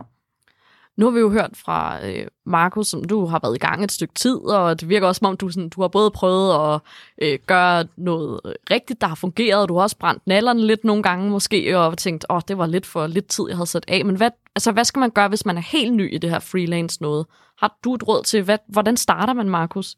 Nu 0.96 1.06
har 1.06 1.10
vi 1.10 1.20
jo 1.20 1.30
hørt 1.30 1.50
fra 1.54 2.06
øh, 2.06 2.26
Markus, 2.46 2.88
som 2.88 3.04
du 3.04 3.26
har 3.26 3.40
været 3.42 3.54
i 3.54 3.58
gang 3.58 3.84
et 3.84 3.92
stykke 3.92 4.14
tid, 4.14 4.36
og 4.36 4.80
det 4.80 4.88
virker 4.88 5.06
også 5.06 5.18
som 5.18 5.26
om, 5.26 5.36
du, 5.36 5.48
sådan, 5.48 5.68
du 5.68 5.80
har 5.80 5.88
både 5.88 6.10
prøvet 6.10 6.74
at 6.74 6.80
øh, 7.22 7.38
gøre 7.46 7.84
noget 7.96 8.40
øh, 8.44 8.52
rigtigt, 8.70 9.00
der 9.00 9.06
har 9.06 9.14
fungeret, 9.14 9.62
og 9.62 9.68
du 9.68 9.74
har 9.74 9.82
også 9.82 9.98
brændt 9.98 10.26
nallerne 10.26 10.66
lidt 10.66 10.84
nogle 10.84 11.02
gange 11.02 11.30
måske, 11.30 11.78
og 11.78 11.98
tænkt, 11.98 12.24
åh, 12.30 12.36
oh, 12.36 12.42
det 12.48 12.58
var 12.58 12.66
lidt 12.66 12.86
for 12.86 13.06
lidt 13.06 13.26
tid, 13.26 13.44
jeg 13.48 13.56
havde 13.56 13.66
sat 13.66 13.84
af. 13.88 14.04
Men 14.04 14.16
hvad, 14.16 14.30
altså, 14.54 14.72
hvad 14.72 14.84
skal 14.84 15.00
man 15.00 15.10
gøre, 15.10 15.28
hvis 15.28 15.46
man 15.46 15.56
er 15.56 15.62
helt 15.62 15.94
ny 15.94 16.14
i 16.14 16.18
det 16.18 16.30
her 16.30 16.38
freelance 16.38 17.02
noget? 17.02 17.26
Har 17.58 17.78
du 17.84 17.94
et 17.94 18.08
råd 18.08 18.24
til, 18.24 18.42
hvad, 18.42 18.58
hvordan 18.68 18.96
starter 18.96 19.32
man, 19.32 19.48
Markus? 19.48 19.96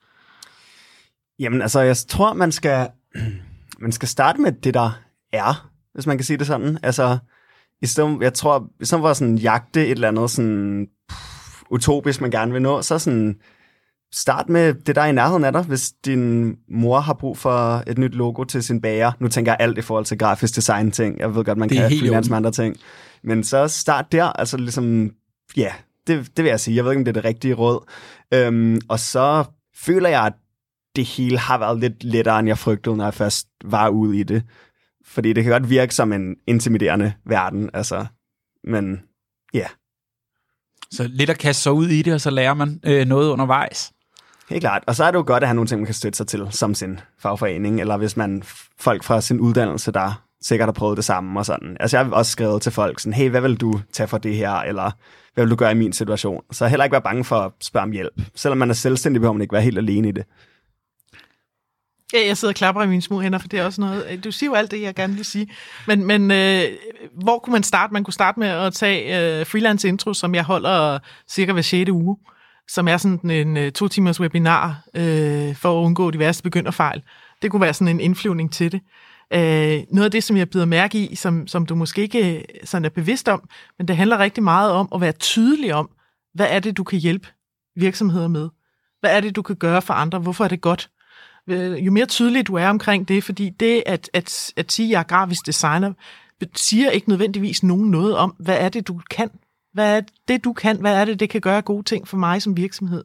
Jamen, 1.38 1.62
altså, 1.62 1.80
jeg 1.80 1.96
tror, 1.96 2.32
man 2.32 2.52
skal, 2.52 2.88
man 3.84 3.92
skal 3.92 4.08
starte 4.08 4.40
med 4.40 4.52
det, 4.52 4.74
der 4.74 4.90
er, 5.32 5.70
hvis 5.94 6.06
man 6.06 6.18
kan 6.18 6.24
sige 6.24 6.36
det 6.36 6.46
sådan. 6.46 6.78
Altså, 6.82 7.18
i 7.82 7.86
stedet, 7.86 8.18
jeg 8.20 8.34
tror, 8.34 8.68
i 8.80 8.84
stedet 8.84 9.02
for 9.02 9.12
sådan 9.12 9.38
jagte 9.38 9.86
et 9.86 9.90
eller 9.90 10.08
andet 10.08 10.30
sådan 10.30 10.86
pff, 11.08 11.62
utopisk, 11.70 12.20
man 12.20 12.30
gerne 12.30 12.52
vil 12.52 12.62
nå, 12.62 12.82
så 12.82 12.98
sådan 12.98 13.36
start 14.12 14.48
med 14.48 14.74
det, 14.74 14.96
der 14.96 15.02
er 15.02 15.06
i 15.06 15.12
nærheden 15.12 15.44
af 15.44 15.52
dig. 15.52 15.62
Hvis 15.62 15.92
din 16.04 16.56
mor 16.68 17.00
har 17.00 17.14
brug 17.14 17.38
for 17.38 17.82
et 17.86 17.98
nyt 17.98 18.14
logo 18.14 18.44
til 18.44 18.62
sin 18.62 18.80
bager, 18.80 19.12
nu 19.18 19.28
tænker 19.28 19.52
jeg 19.52 19.56
alt 19.60 19.78
i 19.78 19.82
forhold 19.82 20.04
til 20.04 20.18
grafisk 20.18 20.56
design 20.56 20.90
ting. 20.90 21.18
Jeg 21.20 21.34
ved 21.34 21.44
godt, 21.44 21.58
man 21.58 21.68
Det 21.68 21.78
kan 21.78 21.92
i 21.92 22.10
med 22.10 22.36
andre 22.36 22.52
ting. 22.52 22.76
Men 23.24 23.44
så 23.44 23.68
start 23.68 24.12
der, 24.12 24.24
altså 24.24 24.56
ligesom, 24.56 25.10
ja, 25.56 25.72
det, 26.06 26.36
det 26.36 26.44
vil 26.44 26.50
jeg 26.50 26.60
sige. 26.60 26.76
Jeg 26.76 26.84
ved 26.84 26.92
ikke, 26.92 27.00
om 27.00 27.04
det 27.04 27.16
er 27.16 27.20
det 27.20 27.24
rigtige 27.24 27.54
råd. 27.54 27.90
Øhm, 28.34 28.80
og 28.88 29.00
så 29.00 29.44
føler 29.76 30.08
jeg, 30.08 30.26
at 30.26 30.32
det 30.96 31.04
hele 31.04 31.38
har 31.38 31.58
været 31.58 31.80
lidt 31.80 32.04
lettere, 32.04 32.38
end 32.38 32.48
jeg 32.48 32.58
frygtede, 32.58 32.96
når 32.96 33.04
jeg 33.04 33.14
først 33.14 33.46
var 33.64 33.88
ude 33.88 34.18
i 34.18 34.22
det. 34.22 34.42
Fordi 35.08 35.32
det 35.32 35.44
kan 35.44 35.52
godt 35.52 35.70
virke 35.70 35.94
som 35.94 36.12
en 36.12 36.36
intimiderende 36.46 37.12
verden, 37.26 37.70
altså. 37.74 38.06
Men 38.64 39.00
ja, 39.54 39.66
Så 40.90 41.06
lidt 41.08 41.30
at 41.30 41.38
kaste 41.38 41.62
sig 41.62 41.72
ud 41.72 41.88
i 41.88 42.02
det, 42.02 42.14
og 42.14 42.20
så 42.20 42.30
lærer 42.30 42.54
man 42.54 42.80
øh, 42.84 43.06
noget 43.06 43.30
undervejs. 43.30 43.92
helt 44.50 44.60
klart. 44.62 44.84
Og 44.86 44.96
så 44.96 45.04
er 45.04 45.10
det 45.10 45.18
jo 45.18 45.24
godt 45.26 45.42
at 45.42 45.48
have 45.48 45.54
nogle 45.54 45.68
ting, 45.68 45.80
man 45.80 45.86
kan 45.86 45.94
støtte 45.94 46.16
sig 46.16 46.26
til, 46.26 46.46
som 46.50 46.74
sin 46.74 47.00
fagforening, 47.18 47.80
eller 47.80 47.96
hvis 47.96 48.16
man 48.16 48.42
folk 48.78 49.02
fra 49.04 49.20
sin 49.20 49.40
uddannelse, 49.40 49.92
der 49.92 50.24
sikkert 50.42 50.66
har 50.66 50.72
prøvet 50.72 50.96
det 50.96 51.04
samme 51.04 51.40
og 51.40 51.46
sådan. 51.46 51.76
Altså 51.80 51.96
jeg 51.96 52.06
har 52.06 52.12
også 52.12 52.32
skrevet 52.32 52.62
til 52.62 52.72
folk 52.72 53.00
sådan, 53.00 53.12
hey, 53.12 53.30
hvad 53.30 53.40
vil 53.40 53.56
du 53.56 53.80
tage 53.92 54.06
for 54.08 54.18
det 54.18 54.36
her, 54.36 54.52
eller 54.52 54.90
hvad 55.34 55.44
vil 55.44 55.50
du 55.50 55.56
gøre 55.56 55.70
i 55.70 55.74
min 55.74 55.92
situation? 55.92 56.42
Så 56.52 56.66
heller 56.66 56.84
ikke 56.84 56.92
være 56.92 57.02
bange 57.02 57.24
for 57.24 57.36
at 57.36 57.52
spørge 57.60 57.84
om 57.84 57.90
hjælp. 57.92 58.22
Selvom 58.34 58.58
man 58.58 58.70
er 58.70 58.74
selvstændig, 58.74 59.20
behøver 59.20 59.32
man 59.32 59.42
ikke 59.42 59.52
være 59.52 59.62
helt 59.62 59.78
alene 59.78 60.08
i 60.08 60.12
det. 60.12 60.24
Ja, 62.12 62.26
jeg 62.26 62.36
sidder 62.36 62.52
og 62.52 62.56
klapper 62.56 62.82
i 62.82 62.86
mine 62.86 63.02
små 63.02 63.20
hænder, 63.20 63.38
for 63.38 63.48
det 63.48 63.58
er 63.58 63.64
også 63.64 63.80
noget... 63.80 64.24
Du 64.24 64.30
siger 64.30 64.50
jo 64.50 64.54
alt 64.54 64.70
det, 64.70 64.82
jeg 64.82 64.94
gerne 64.94 65.14
vil 65.14 65.24
sige. 65.24 65.50
Men, 65.86 66.06
men 66.06 66.30
øh, 66.30 66.62
hvor 67.22 67.38
kunne 67.38 67.52
man 67.52 67.62
starte? 67.62 67.92
Man 67.92 68.04
kunne 68.04 68.14
starte 68.14 68.40
med 68.40 68.48
at 68.48 68.74
tage 68.74 69.40
øh, 69.40 69.46
freelance 69.46 69.88
intro, 69.88 70.14
som 70.14 70.34
jeg 70.34 70.44
holder 70.44 70.98
cirka 71.28 71.52
hver 71.52 71.62
6. 71.62 71.90
uge, 71.90 72.16
som 72.68 72.88
er 72.88 72.96
sådan 72.96 73.30
en 73.30 73.56
øh, 73.56 73.72
to 73.72 73.88
timers 73.88 74.20
webinar 74.20 74.82
øh, 74.94 75.54
for 75.54 75.80
at 75.80 75.84
undgå 75.84 76.10
de 76.10 76.18
værste 76.18 76.42
begynderfejl. 76.42 77.02
Det 77.42 77.50
kunne 77.50 77.62
være 77.62 77.74
sådan 77.74 77.94
en 77.94 78.00
indflyvning 78.00 78.52
til 78.52 78.72
det. 78.72 78.80
Øh, 79.32 79.82
noget 79.90 80.04
af 80.04 80.10
det, 80.10 80.24
som 80.24 80.36
jeg 80.36 80.50
bider 80.50 80.64
mærke 80.64 80.98
i, 80.98 81.14
som, 81.14 81.46
som 81.46 81.66
du 81.66 81.74
måske 81.74 82.02
ikke 82.02 82.36
øh, 82.38 82.44
sådan 82.64 82.84
er 82.84 82.88
bevidst 82.88 83.28
om, 83.28 83.48
men 83.78 83.88
det 83.88 83.96
handler 83.96 84.18
rigtig 84.18 84.42
meget 84.42 84.72
om 84.72 84.88
at 84.94 85.00
være 85.00 85.12
tydelig 85.12 85.74
om, 85.74 85.90
hvad 86.34 86.46
er 86.50 86.60
det, 86.60 86.76
du 86.76 86.84
kan 86.84 86.98
hjælpe 86.98 87.28
virksomheder 87.76 88.28
med? 88.28 88.48
Hvad 89.00 89.16
er 89.16 89.20
det, 89.20 89.36
du 89.36 89.42
kan 89.42 89.56
gøre 89.56 89.82
for 89.82 89.94
andre? 89.94 90.18
Hvorfor 90.18 90.44
er 90.44 90.48
det 90.48 90.60
godt? 90.60 90.90
Øh, 91.48 91.86
jo 91.86 91.92
mere 91.92 92.06
tydelig 92.06 92.46
du 92.46 92.54
er 92.54 92.68
omkring 92.68 93.08
det, 93.08 93.24
fordi 93.24 93.48
det 93.48 93.82
at, 93.86 94.10
at, 94.12 94.52
at 94.56 94.72
sige, 94.72 94.86
at 94.86 94.90
jeg 94.90 94.98
er 94.98 95.02
grafisk 95.02 95.46
designer, 95.46 95.92
siger 96.54 96.90
ikke 96.90 97.08
nødvendigvis 97.08 97.62
nogen 97.62 97.90
noget 97.90 98.16
om, 98.16 98.34
hvad 98.38 98.58
er 98.58 98.68
det, 98.68 98.88
du 98.88 99.00
kan. 99.10 99.30
Hvad 99.72 99.96
er 99.96 100.00
det, 100.28 100.44
du 100.44 100.52
kan? 100.52 100.80
Hvad 100.80 100.94
er 100.94 101.04
det, 101.04 101.20
det 101.20 101.30
kan 101.30 101.40
gøre 101.40 101.62
gode 101.62 101.82
ting 101.82 102.08
for 102.08 102.16
mig 102.16 102.42
som 102.42 102.56
virksomhed? 102.56 103.04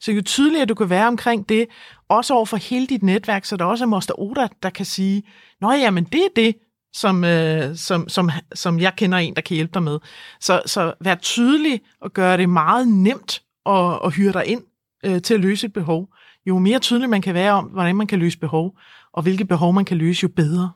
Så 0.00 0.12
jo 0.12 0.22
tydeligere 0.22 0.66
du 0.66 0.74
kan 0.74 0.90
være 0.90 1.06
omkring 1.06 1.48
det, 1.48 1.66
også 2.08 2.34
over 2.34 2.46
for 2.46 2.56
hele 2.56 2.86
dit 2.86 3.02
netværk, 3.02 3.44
så 3.44 3.56
der 3.56 3.64
også 3.64 3.84
er 3.84 3.88
Moster 3.88 4.20
Oda, 4.20 4.48
der 4.62 4.70
kan 4.70 4.86
sige, 4.86 5.22
Nå 5.60 5.72
ja, 5.72 5.90
men 5.90 6.04
det 6.04 6.20
er 6.20 6.28
det, 6.36 6.56
som, 6.92 7.24
øh, 7.24 7.76
som, 7.76 8.08
som, 8.08 8.30
som 8.54 8.80
jeg 8.80 8.92
kender 8.96 9.18
en, 9.18 9.34
der 9.34 9.42
kan 9.42 9.54
hjælpe 9.54 9.74
dig 9.74 9.82
med. 9.82 9.98
Så, 10.40 10.62
så 10.66 10.94
vær 11.00 11.14
tydelig 11.14 11.80
og 12.00 12.12
gør 12.12 12.36
det 12.36 12.48
meget 12.48 12.88
nemt 12.88 13.42
at, 13.66 13.98
at 14.04 14.12
hyre 14.14 14.32
dig 14.32 14.46
ind 14.46 14.62
øh, 15.04 15.22
til 15.22 15.34
at 15.34 15.40
løse 15.40 15.66
et 15.66 15.72
behov. 15.72 16.08
Jo 16.46 16.58
mere 16.58 16.78
tydelig 16.78 17.10
man 17.10 17.22
kan 17.22 17.34
være 17.34 17.52
om, 17.52 17.64
hvordan 17.64 17.96
man 17.96 18.06
kan 18.06 18.18
løse 18.18 18.38
behov, 18.38 18.78
og 19.12 19.22
hvilke 19.22 19.44
behov 19.44 19.72
man 19.72 19.84
kan 19.84 19.96
løse, 19.96 20.22
jo 20.22 20.28
bedre. 20.28 20.72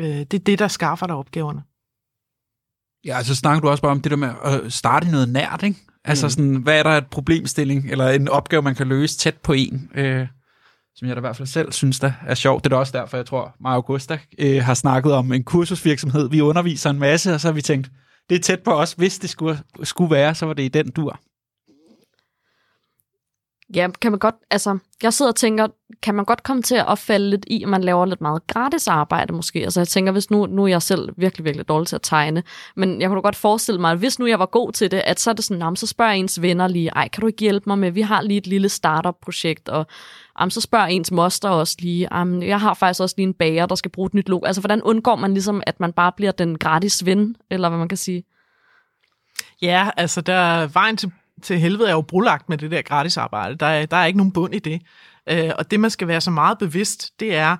Øh, 0.00 0.06
det 0.06 0.34
er 0.34 0.38
det, 0.38 0.58
der 0.58 0.68
skaffer 0.68 1.06
dig 1.06 1.16
opgaverne. 1.16 1.62
Ja, 3.04 3.22
så 3.22 3.34
snakker 3.34 3.60
du 3.60 3.68
også 3.68 3.82
bare 3.82 3.92
om 3.92 4.00
det 4.00 4.10
der 4.10 4.16
med 4.16 4.30
at 4.44 4.72
starte 4.72 5.10
noget 5.10 5.28
nært, 5.28 5.62
ikke? 5.62 5.78
Altså 6.04 6.28
sådan, 6.28 6.56
hvad 6.56 6.78
er 6.78 6.82
der 6.82 6.90
et 6.90 7.06
problemstilling, 7.06 7.90
eller 7.90 8.08
en 8.08 8.28
opgave, 8.28 8.62
man 8.62 8.74
kan 8.74 8.88
løse 8.88 9.18
tæt 9.18 9.36
på 9.36 9.52
en? 9.52 9.90
Øh, 9.94 10.26
som 10.96 11.08
jeg 11.08 11.16
da 11.16 11.20
i 11.20 11.26
hvert 11.26 11.36
fald 11.36 11.48
selv 11.48 11.72
synes, 11.72 12.00
der 12.00 12.12
er 12.26 12.34
sjovt. 12.34 12.64
Det 12.64 12.72
er 12.72 12.76
da 12.76 12.80
også 12.80 12.98
derfor, 12.98 13.16
jeg 13.16 13.26
tror, 13.26 13.56
Maja 13.60 13.74
Augusta 13.74 14.18
øh, 14.38 14.62
har 14.62 14.74
snakket 14.74 15.12
om 15.12 15.32
en 15.32 15.44
kursusvirksomhed. 15.44 16.30
Vi 16.30 16.40
underviser 16.40 16.90
en 16.90 16.98
masse, 16.98 17.34
og 17.34 17.40
så 17.40 17.48
har 17.48 17.52
vi 17.52 17.62
tænkt, 17.62 17.90
det 18.28 18.34
er 18.34 18.40
tæt 18.40 18.60
på 18.62 18.70
os. 18.70 18.92
Hvis 18.92 19.18
det 19.18 19.30
skulle, 19.30 19.58
skulle 19.82 20.10
være, 20.10 20.34
så 20.34 20.46
var 20.46 20.54
det 20.54 20.62
i 20.62 20.68
den 20.68 20.90
dur. 20.90 21.20
Ja, 23.74 23.88
kan 24.00 24.12
man 24.12 24.18
godt, 24.18 24.34
altså, 24.50 24.78
jeg 25.02 25.12
sidder 25.12 25.30
og 25.30 25.36
tænker, 25.36 25.66
kan 26.02 26.14
man 26.14 26.24
godt 26.24 26.42
komme 26.42 26.62
til 26.62 26.74
at 26.74 26.86
opfalde 26.86 27.30
lidt 27.30 27.44
i, 27.46 27.62
at 27.62 27.68
man 27.68 27.84
laver 27.84 28.06
lidt 28.06 28.20
meget 28.20 28.46
gratis 28.46 28.88
arbejde 28.88 29.32
måske? 29.32 29.58
Altså 29.58 29.80
jeg 29.80 29.88
tænker, 29.88 30.12
hvis 30.12 30.30
nu, 30.30 30.46
nu 30.46 30.64
er 30.64 30.68
jeg 30.68 30.82
selv 30.82 31.08
virkelig, 31.16 31.44
virkelig 31.44 31.68
dårlig 31.68 31.88
til 31.88 31.96
at 31.96 32.02
tegne, 32.02 32.42
men 32.76 33.00
jeg 33.00 33.08
kunne 33.08 33.22
godt 33.22 33.36
forestille 33.36 33.80
mig, 33.80 33.92
at 33.92 33.98
hvis 33.98 34.18
nu 34.18 34.26
jeg 34.26 34.38
var 34.38 34.46
god 34.46 34.72
til 34.72 34.90
det, 34.90 35.02
at 35.04 35.20
så 35.20 35.30
er 35.30 35.34
det 35.34 35.44
sådan, 35.44 35.76
så 35.76 35.86
spørger 35.86 36.12
ens 36.12 36.42
venner 36.42 36.68
lige, 36.68 36.90
ej, 36.90 37.08
kan 37.08 37.20
du 37.20 37.26
ikke 37.26 37.40
hjælpe 37.40 37.64
mig 37.66 37.78
med, 37.78 37.90
vi 37.90 38.00
har 38.00 38.22
lige 38.22 38.38
et 38.38 38.46
lille 38.46 38.68
startup-projekt, 38.68 39.68
og 39.68 39.86
jamen, 40.40 40.50
så 40.50 40.60
spørger 40.60 40.86
ens 40.86 41.10
moster 41.12 41.48
også 41.48 41.76
lige, 41.78 42.08
jamen, 42.12 42.42
jeg 42.42 42.60
har 42.60 42.74
faktisk 42.74 43.00
også 43.00 43.14
lige 43.18 43.26
en 43.26 43.34
bager, 43.34 43.66
der 43.66 43.74
skal 43.74 43.90
bruge 43.90 44.06
et 44.06 44.14
nyt 44.14 44.28
logo. 44.28 44.46
Altså 44.46 44.60
hvordan 44.60 44.82
undgår 44.82 45.16
man 45.16 45.32
ligesom, 45.32 45.62
at 45.66 45.80
man 45.80 45.92
bare 45.92 46.12
bliver 46.16 46.32
den 46.32 46.58
gratis 46.58 47.06
ven, 47.06 47.36
eller 47.50 47.68
hvad 47.68 47.78
man 47.78 47.88
kan 47.88 47.98
sige? 47.98 48.24
Ja, 49.62 49.90
altså 49.96 50.20
der 50.20 50.66
vejen 50.66 50.96
til 50.96 51.12
til 51.42 51.58
helvede 51.58 51.88
er 51.88 51.92
jo 51.92 52.00
brulagt 52.00 52.48
med 52.48 52.58
det 52.58 52.70
der 52.70 52.82
gratis 52.82 53.16
arbejde. 53.16 53.56
Der 53.56 53.66
er, 53.66 53.86
der 53.86 53.96
er 53.96 54.06
ikke 54.06 54.16
nogen 54.16 54.32
bund 54.32 54.54
i 54.54 54.58
det. 54.58 54.82
Øh, 55.28 55.50
og 55.58 55.70
det, 55.70 55.80
man 55.80 55.90
skal 55.90 56.08
være 56.08 56.20
så 56.20 56.30
meget 56.30 56.58
bevidst, 56.58 57.20
det 57.20 57.34
er, 57.34 57.56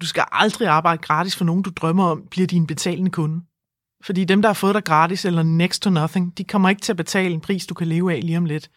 du 0.00 0.06
skal 0.06 0.24
aldrig 0.32 0.68
arbejde 0.68 1.02
gratis 1.02 1.36
for 1.36 1.44
nogen, 1.44 1.62
du 1.62 1.70
drømmer 1.70 2.04
om, 2.04 2.22
bliver 2.30 2.46
din 2.46 2.66
betalende 2.66 3.10
kunde. 3.10 3.44
Fordi 4.04 4.24
dem, 4.24 4.42
der 4.42 4.48
har 4.48 4.54
fået 4.54 4.74
dig 4.74 4.84
gratis 4.84 5.24
eller 5.24 5.42
next 5.42 5.82
to 5.82 5.90
nothing, 5.90 6.38
de 6.38 6.44
kommer 6.44 6.68
ikke 6.68 6.82
til 6.82 6.92
at 6.92 6.96
betale 6.96 7.34
en 7.34 7.40
pris, 7.40 7.66
du 7.66 7.74
kan 7.74 7.86
leve 7.86 8.14
af 8.14 8.20
lige 8.22 8.38
om 8.38 8.44
lidt. 8.44 8.70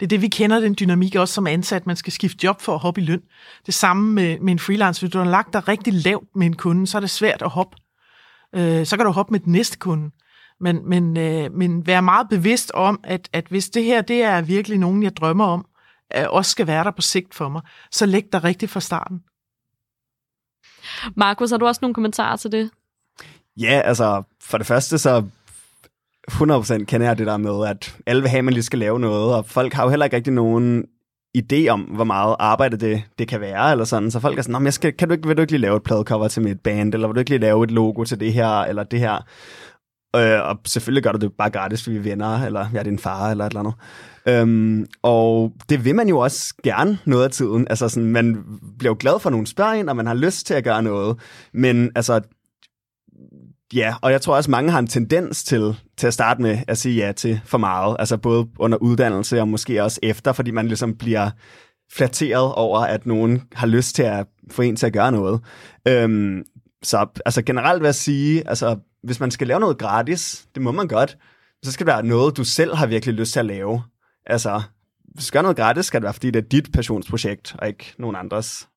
Det 0.00 0.06
er 0.06 0.08
det, 0.08 0.22
vi 0.22 0.28
kender 0.28 0.60
den 0.60 0.76
dynamik 0.80 1.14
også 1.14 1.34
som 1.34 1.46
ansat. 1.46 1.86
Man 1.86 1.96
skal 1.96 2.12
skifte 2.12 2.44
job 2.44 2.60
for 2.60 2.74
at 2.74 2.80
hoppe 2.80 3.00
i 3.00 3.04
løn. 3.04 3.22
Det 3.66 3.74
samme 3.74 4.12
med, 4.12 4.38
med 4.40 4.52
en 4.52 4.58
freelance. 4.58 5.00
Hvis 5.00 5.12
du 5.12 5.18
har 5.18 5.24
lagt 5.24 5.52
dig 5.52 5.68
rigtig 5.68 5.92
lavt 5.92 6.28
med 6.34 6.46
en 6.46 6.56
kunde, 6.56 6.86
så 6.86 6.98
er 6.98 7.00
det 7.00 7.10
svært 7.10 7.42
at 7.42 7.50
hoppe. 7.50 7.76
Øh, 8.54 8.86
så 8.86 8.96
kan 8.96 9.06
du 9.06 9.12
hoppe 9.12 9.32
med 9.32 9.40
den 9.40 9.52
næste 9.52 9.78
kunde. 9.78 10.10
Men, 10.62 10.88
men, 10.88 11.16
øh, 11.16 11.52
men 11.52 11.86
være 11.86 12.02
meget 12.02 12.28
bevidst 12.28 12.70
om, 12.74 13.00
at, 13.04 13.28
at 13.32 13.46
hvis 13.48 13.70
det 13.70 13.84
her 13.84 14.02
det 14.02 14.22
er 14.22 14.42
virkelig 14.42 14.78
nogen, 14.78 15.02
jeg 15.02 15.16
drømmer 15.16 15.44
om, 15.44 15.66
øh, 16.16 16.24
også 16.28 16.50
skal 16.50 16.66
være 16.66 16.84
der 16.84 16.90
på 16.90 17.02
sigt 17.02 17.34
for 17.34 17.48
mig, 17.48 17.62
så 17.90 18.06
læg 18.06 18.24
dig 18.32 18.44
rigtigt 18.44 18.70
fra 18.70 18.80
starten. 18.80 19.22
Markus, 21.16 21.50
har 21.50 21.58
du 21.58 21.66
også 21.66 21.78
nogle 21.82 21.94
kommentarer 21.94 22.36
til 22.36 22.52
det? 22.52 22.70
Ja, 23.56 23.80
altså 23.84 24.22
for 24.40 24.58
det 24.58 24.66
første 24.66 24.98
så 24.98 25.24
100% 26.30 26.84
kender 26.84 27.06
jeg 27.06 27.18
det 27.18 27.26
der 27.26 27.36
med, 27.36 27.68
at 27.68 27.96
alle 28.06 28.22
vil 28.22 28.30
have, 28.30 28.38
at 28.38 28.44
man 28.44 28.54
lige 28.54 28.64
skal 28.64 28.78
lave 28.78 29.00
noget, 29.00 29.34
og 29.34 29.46
folk 29.46 29.72
har 29.72 29.82
jo 29.82 29.90
heller 29.90 30.04
ikke 30.04 30.16
rigtig 30.16 30.32
nogen 30.32 30.84
idé 31.38 31.68
om, 31.68 31.80
hvor 31.80 32.04
meget 32.04 32.36
arbejde 32.38 32.76
det, 32.76 33.02
det 33.18 33.28
kan 33.28 33.40
være, 33.40 33.70
eller 33.70 33.84
sådan. 33.84 34.10
Så 34.10 34.20
folk 34.20 34.38
er 34.38 34.42
sådan, 34.42 34.64
jeg 34.64 34.72
skal, 34.72 34.92
kan 34.92 35.08
du 35.08 35.12
ikke, 35.14 35.28
vil 35.28 35.36
du 35.36 35.40
ikke 35.40 35.52
lige 35.52 35.60
lave 35.60 35.76
et 35.76 35.82
pladecover 35.82 36.28
til 36.28 36.42
mit 36.42 36.60
band, 36.60 36.94
eller 36.94 37.08
vil 37.08 37.14
du 37.14 37.18
ikke 37.18 37.30
lige 37.30 37.40
lave 37.40 37.64
et 37.64 37.70
logo 37.70 38.04
til 38.04 38.20
det 38.20 38.32
her, 38.32 38.60
eller 38.60 38.82
det 38.82 38.98
her. 39.00 39.24
Øh, 40.16 40.48
og 40.48 40.58
selvfølgelig 40.66 41.02
gør 41.02 41.12
du 41.12 41.18
det 41.18 41.32
bare 41.38 41.50
gratis, 41.50 41.82
fordi 41.82 41.96
vi 41.96 42.08
er 42.08 42.12
venner, 42.12 42.44
eller 42.46 42.66
jeg 42.72 42.78
er 42.78 42.82
din 42.82 42.98
far, 42.98 43.30
eller 43.30 43.46
et 43.46 43.50
eller 43.50 43.60
andet. 43.60 43.74
Øhm, 44.28 44.86
og 45.02 45.52
det 45.68 45.84
vil 45.84 45.94
man 45.94 46.08
jo 46.08 46.18
også 46.18 46.54
gerne 46.64 46.98
noget 47.04 47.24
af 47.24 47.30
tiden. 47.30 47.66
Altså 47.70 47.88
sådan, 47.88 48.08
man 48.08 48.44
bliver 48.78 48.90
jo 48.90 48.96
glad 49.00 49.20
for, 49.20 49.28
at 49.28 49.32
nogen 49.32 49.46
spørger 49.46 49.72
en, 49.72 49.88
og 49.88 49.96
man 49.96 50.06
har 50.06 50.14
lyst 50.14 50.46
til 50.46 50.54
at 50.54 50.64
gøre 50.64 50.82
noget. 50.82 51.16
Men 51.54 51.90
altså, 51.94 52.20
ja, 53.74 53.94
og 54.02 54.12
jeg 54.12 54.20
tror 54.20 54.36
også, 54.36 54.50
mange 54.50 54.70
har 54.70 54.78
en 54.78 54.86
tendens 54.86 55.44
til, 55.44 55.76
til 55.96 56.06
at 56.06 56.14
starte 56.14 56.42
med 56.42 56.58
at 56.68 56.78
sige 56.78 57.06
ja 57.06 57.12
til 57.12 57.40
for 57.44 57.58
meget. 57.58 57.96
Altså 57.98 58.16
både 58.16 58.46
under 58.58 58.78
uddannelse 58.78 59.40
og 59.40 59.48
måske 59.48 59.82
også 59.82 60.00
efter, 60.02 60.32
fordi 60.32 60.50
man 60.50 60.66
ligesom 60.66 60.96
bliver 60.96 61.30
flatteret 61.92 62.54
over, 62.54 62.78
at 62.78 63.06
nogen 63.06 63.42
har 63.52 63.66
lyst 63.66 63.94
til 63.94 64.02
at 64.02 64.26
få 64.50 64.62
en 64.62 64.76
til 64.76 64.86
at 64.86 64.92
gøre 64.92 65.12
noget. 65.12 65.40
Øhm, 65.88 66.42
så 66.82 67.06
altså 67.26 67.42
generelt 67.42 67.80
vil 67.80 67.86
jeg 67.86 67.94
sige, 67.94 68.48
altså 68.48 68.76
hvis 69.02 69.20
man 69.20 69.30
skal 69.30 69.46
lave 69.46 69.60
noget 69.60 69.78
gratis, 69.78 70.46
det 70.54 70.62
må 70.62 70.72
man 70.72 70.88
godt, 70.88 71.18
så 71.62 71.72
skal 71.72 71.86
det 71.86 71.92
være 71.92 72.02
noget, 72.02 72.36
du 72.36 72.44
selv 72.44 72.74
har 72.74 72.86
virkelig 72.86 73.14
lyst 73.14 73.32
til 73.32 73.40
at 73.40 73.46
lave. 73.46 73.82
Altså, 74.26 74.62
hvis 75.04 75.26
du 75.26 75.32
gør 75.32 75.42
noget 75.42 75.56
gratis, 75.56 75.86
skal 75.86 76.00
det 76.00 76.04
være, 76.04 76.12
fordi 76.12 76.30
det 76.30 76.44
er 76.44 76.48
dit 76.48 76.72
passionsprojekt, 76.72 77.56
og 77.58 77.68
ikke 77.68 77.94
nogen 77.98 78.16
andres. 78.16 78.68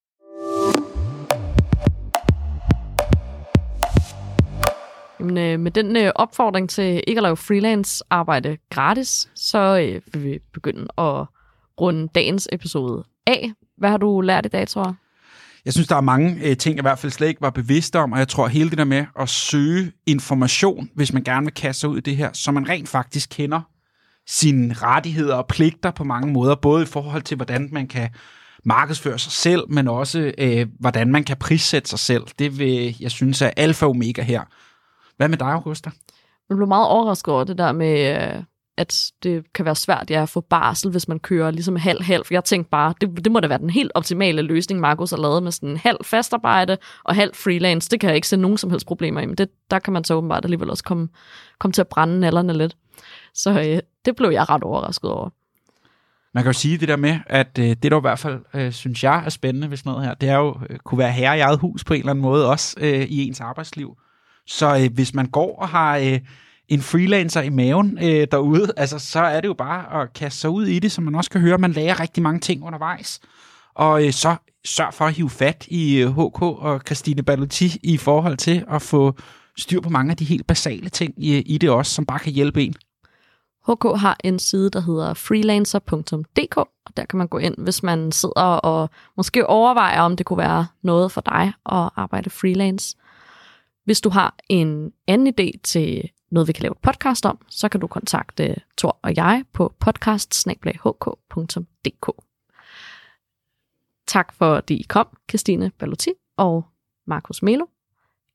Jamen, 5.19 5.37
øh, 5.37 5.59
med 5.59 5.71
den 5.71 5.97
øh, 5.97 6.11
opfordring 6.15 6.69
til 6.69 7.03
ikke 7.07 7.19
at 7.19 7.23
lave 7.23 7.37
freelance 7.37 8.03
arbejde 8.09 8.57
gratis, 8.69 9.29
så 9.35 9.57
øh, 9.57 10.01
vil 10.13 10.23
vi 10.23 10.39
begynde 10.53 10.87
at 10.97 11.25
runde 11.81 12.07
dagens 12.15 12.49
episode 12.51 13.03
af. 13.27 13.51
Hvad 13.77 13.89
har 13.89 13.97
du 13.97 14.21
lært 14.21 14.45
i 14.45 14.49
dag, 14.49 14.67
tror 14.67 14.85
jeg? 14.85 14.93
Jeg 15.65 15.73
synes, 15.73 15.87
der 15.87 15.95
er 15.95 16.01
mange 16.01 16.39
øh, 16.43 16.57
ting, 16.57 16.75
jeg 16.75 16.81
i 16.81 16.87
hvert 16.87 16.99
fald 16.99 17.11
slet 17.11 17.27
ikke 17.27 17.41
var 17.41 17.49
bevidst 17.49 17.95
om, 17.95 18.11
og 18.11 18.19
jeg 18.19 18.27
tror 18.27 18.47
hele 18.47 18.69
det 18.69 18.77
der 18.77 18.83
med 18.83 19.05
at 19.19 19.29
søge 19.29 19.91
information, 20.05 20.89
hvis 20.95 21.13
man 21.13 21.23
gerne 21.23 21.45
vil 21.45 21.53
kaste 21.53 21.79
sig 21.79 21.89
ud 21.89 21.97
i 21.97 22.01
det 22.01 22.17
her, 22.17 22.29
så 22.33 22.51
man 22.51 22.69
rent 22.69 22.89
faktisk 22.89 23.29
kender 23.29 23.61
sine 24.27 24.73
rettigheder 24.73 25.35
og 25.35 25.47
pligter 25.47 25.91
på 25.91 26.03
mange 26.03 26.33
måder, 26.33 26.55
både 26.55 26.83
i 26.83 26.85
forhold 26.85 27.21
til, 27.21 27.35
hvordan 27.35 27.69
man 27.71 27.87
kan 27.87 28.09
markedsføre 28.65 29.19
sig 29.19 29.31
selv, 29.31 29.63
men 29.69 29.87
også, 29.87 30.33
øh, 30.37 30.67
hvordan 30.79 31.11
man 31.11 31.23
kan 31.23 31.37
prissætte 31.37 31.89
sig 31.89 31.99
selv. 31.99 32.23
Det 32.39 32.59
vil 32.59 32.95
jeg 32.99 33.11
synes 33.11 33.41
er 33.41 33.49
alfa 33.57 33.85
og 33.85 33.89
omega 33.89 34.21
her. 34.21 34.41
Hvad 35.17 35.29
med 35.29 35.37
dig, 35.37 35.47
Augusta? 35.47 35.91
Jeg 36.49 36.57
blev 36.57 36.67
meget 36.67 36.87
overrasket 36.87 37.33
over 37.33 37.43
det 37.43 37.57
der 37.57 37.71
med, 37.71 38.15
øh, 38.15 38.43
at 38.77 39.11
det 39.23 39.53
kan 39.53 39.65
være 39.65 39.75
svært 39.75 40.11
ja, 40.11 40.21
at 40.21 40.29
få 40.29 40.41
barsel, 40.41 40.91
hvis 40.91 41.07
man 41.07 41.19
kører 41.19 41.51
ligesom 41.51 41.75
halv-halv. 41.75 42.25
For 42.25 42.33
jeg 42.33 42.43
tænkte 42.43 42.69
bare, 42.69 42.93
det, 43.01 43.25
det 43.25 43.31
må 43.31 43.39
da 43.39 43.47
være 43.47 43.57
den 43.57 43.69
helt 43.69 43.91
optimale 43.95 44.41
løsning, 44.41 44.79
Markus 44.79 45.09
har 45.09 45.17
lavet 45.17 45.43
med 45.43 45.51
sådan 45.51 45.77
halv 45.77 45.97
fastarbejde 46.03 46.77
og 47.03 47.15
halv 47.15 47.35
freelance. 47.35 47.89
Det 47.89 47.99
kan 47.99 48.09
jeg 48.09 48.15
ikke 48.15 48.27
se 48.27 48.37
nogen 48.37 48.57
som 48.57 48.69
helst 48.69 48.87
problemer 48.87 49.21
i, 49.21 49.25
men 49.25 49.35
det, 49.35 49.49
der 49.71 49.79
kan 49.79 49.93
man 49.93 50.03
så 50.03 50.13
åbenbart 50.13 50.45
alligevel 50.45 50.69
også 50.69 50.83
komme, 50.83 51.07
komme 51.59 51.73
til 51.73 51.81
at 51.81 51.87
brænde 51.87 52.19
nallerne 52.19 52.53
lidt. 52.53 52.77
Så 53.33 53.59
øh, 53.59 53.79
det 54.05 54.15
blev 54.15 54.29
jeg 54.29 54.49
ret 54.49 54.63
overrasket 54.63 55.11
over. 55.11 55.29
Man 56.33 56.43
kan 56.43 56.49
jo 56.49 56.59
sige 56.59 56.77
det 56.77 56.87
der 56.87 56.95
med, 56.95 57.19
at 57.27 57.59
øh, 57.59 57.65
det 57.65 57.91
der 57.91 57.97
i 57.97 58.01
hvert 58.01 58.19
fald, 58.19 58.39
øh, 58.53 58.71
synes 58.71 59.03
jeg 59.03 59.25
er 59.25 59.29
spændende 59.29 59.69
ved 59.69 59.77
sådan 59.77 59.91
noget 59.91 60.05
her, 60.05 60.13
det 60.13 60.29
er 60.29 60.35
jo 60.37 60.59
øh, 60.69 60.77
kunne 60.77 60.99
være 60.99 61.11
herre 61.11 61.37
i 61.37 61.39
eget 61.39 61.59
hus 61.59 61.83
på 61.83 61.93
en 61.93 61.99
eller 61.99 62.11
anden 62.11 62.23
måde, 62.23 62.49
også 62.49 62.75
øh, 62.81 63.01
i 63.01 63.27
ens 63.27 63.41
arbejdsliv. 63.41 63.97
Så 64.47 64.77
øh, 64.77 64.93
hvis 64.93 65.13
man 65.13 65.27
går 65.27 65.59
og 65.59 65.67
har... 65.67 65.97
Øh, 65.97 66.19
en 66.69 66.81
freelancer 66.81 67.41
i 67.41 67.49
maven 67.49 67.97
øh, 68.01 68.27
derude, 68.31 68.71
altså, 68.77 68.99
så 68.99 69.19
er 69.19 69.41
det 69.41 69.47
jo 69.47 69.53
bare 69.53 70.01
at 70.01 70.13
kaste 70.13 70.39
sig 70.39 70.49
ud 70.49 70.65
i 70.65 70.79
det, 70.79 70.91
som 70.91 71.03
man 71.03 71.15
også 71.15 71.29
kan 71.29 71.41
høre, 71.41 71.57
man 71.57 71.71
lærer 71.71 71.99
rigtig 71.99 72.23
mange 72.23 72.39
ting 72.39 72.63
undervejs. 72.63 73.19
Og 73.75 74.05
øh, 74.05 74.13
så 74.13 74.35
sørg 74.65 74.93
for 74.93 75.05
at 75.05 75.13
hive 75.13 75.29
fat 75.29 75.67
i 75.67 75.97
øh, 75.97 76.09
HK 76.09 76.41
og 76.41 76.81
Christine 76.85 77.23
Ballotti 77.23 77.79
i 77.83 77.97
forhold 77.97 78.37
til 78.37 78.65
at 78.71 78.81
få 78.81 79.15
styr 79.57 79.81
på 79.81 79.89
mange 79.89 80.11
af 80.11 80.17
de 80.17 80.25
helt 80.25 80.47
basale 80.47 80.89
ting 80.89 81.13
i, 81.17 81.37
øh, 81.37 81.43
i 81.45 81.57
det 81.57 81.69
også, 81.69 81.91
som 81.91 82.05
bare 82.05 82.19
kan 82.19 82.33
hjælpe 82.33 82.63
en. 82.63 82.75
HK 83.67 83.83
har 83.99 84.17
en 84.23 84.39
side, 84.39 84.69
der 84.69 84.79
hedder 84.79 85.13
freelancer.dk, 85.13 86.57
og 86.57 86.97
der 86.97 87.05
kan 87.05 87.17
man 87.17 87.27
gå 87.27 87.37
ind, 87.37 87.55
hvis 87.57 87.83
man 87.83 88.11
sidder 88.11 88.41
og 88.43 88.89
måske 89.17 89.47
overvejer, 89.47 90.01
om 90.01 90.17
det 90.17 90.25
kunne 90.25 90.37
være 90.37 90.67
noget 90.81 91.11
for 91.11 91.21
dig 91.21 91.53
at 91.65 91.89
arbejde 91.95 92.29
freelance. 92.29 92.95
Hvis 93.85 94.01
du 94.01 94.09
har 94.09 94.35
en 94.49 94.91
anden 95.07 95.33
idé 95.39 95.51
til 95.63 96.09
noget, 96.35 96.47
vi 96.47 96.53
kan 96.53 96.61
lave 96.61 96.71
et 96.71 96.77
podcast 96.77 97.25
om, 97.25 97.37
så 97.49 97.69
kan 97.69 97.79
du 97.79 97.87
kontakte 97.87 98.55
Tor 98.77 98.99
og 99.01 99.15
jeg 99.15 99.43
på 99.53 99.73
podcast 99.79 100.47
Tak 104.07 104.33
for, 104.33 104.55
at 104.55 104.69
I 104.69 104.85
kom, 104.89 105.07
Christine 105.29 105.71
Ballotti 105.79 106.11
og 106.37 106.65
Markus 107.07 107.43
Melo. 107.43 107.65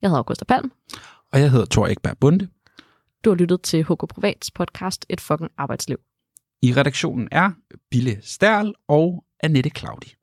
Jeg 0.02 0.10
hedder 0.10 0.18
Augusta 0.18 0.44
Palm. 0.44 0.72
Og 1.32 1.40
jeg 1.40 1.50
hedder 1.50 1.66
Tor 1.66 1.86
Ekberg 1.86 2.18
Bunde. 2.18 2.48
Du 3.24 3.30
har 3.30 3.36
lyttet 3.36 3.62
til 3.62 3.84
HK 3.84 4.08
Privats 4.08 4.50
podcast 4.50 5.06
Et 5.08 5.20
fucking 5.20 5.50
arbejdsliv. 5.56 5.98
I 6.62 6.72
redaktionen 6.72 7.28
er 7.32 7.50
Bille 7.90 8.18
Stærl 8.22 8.74
og 8.88 9.24
Annette 9.42 9.70
Claudi. 9.70 10.19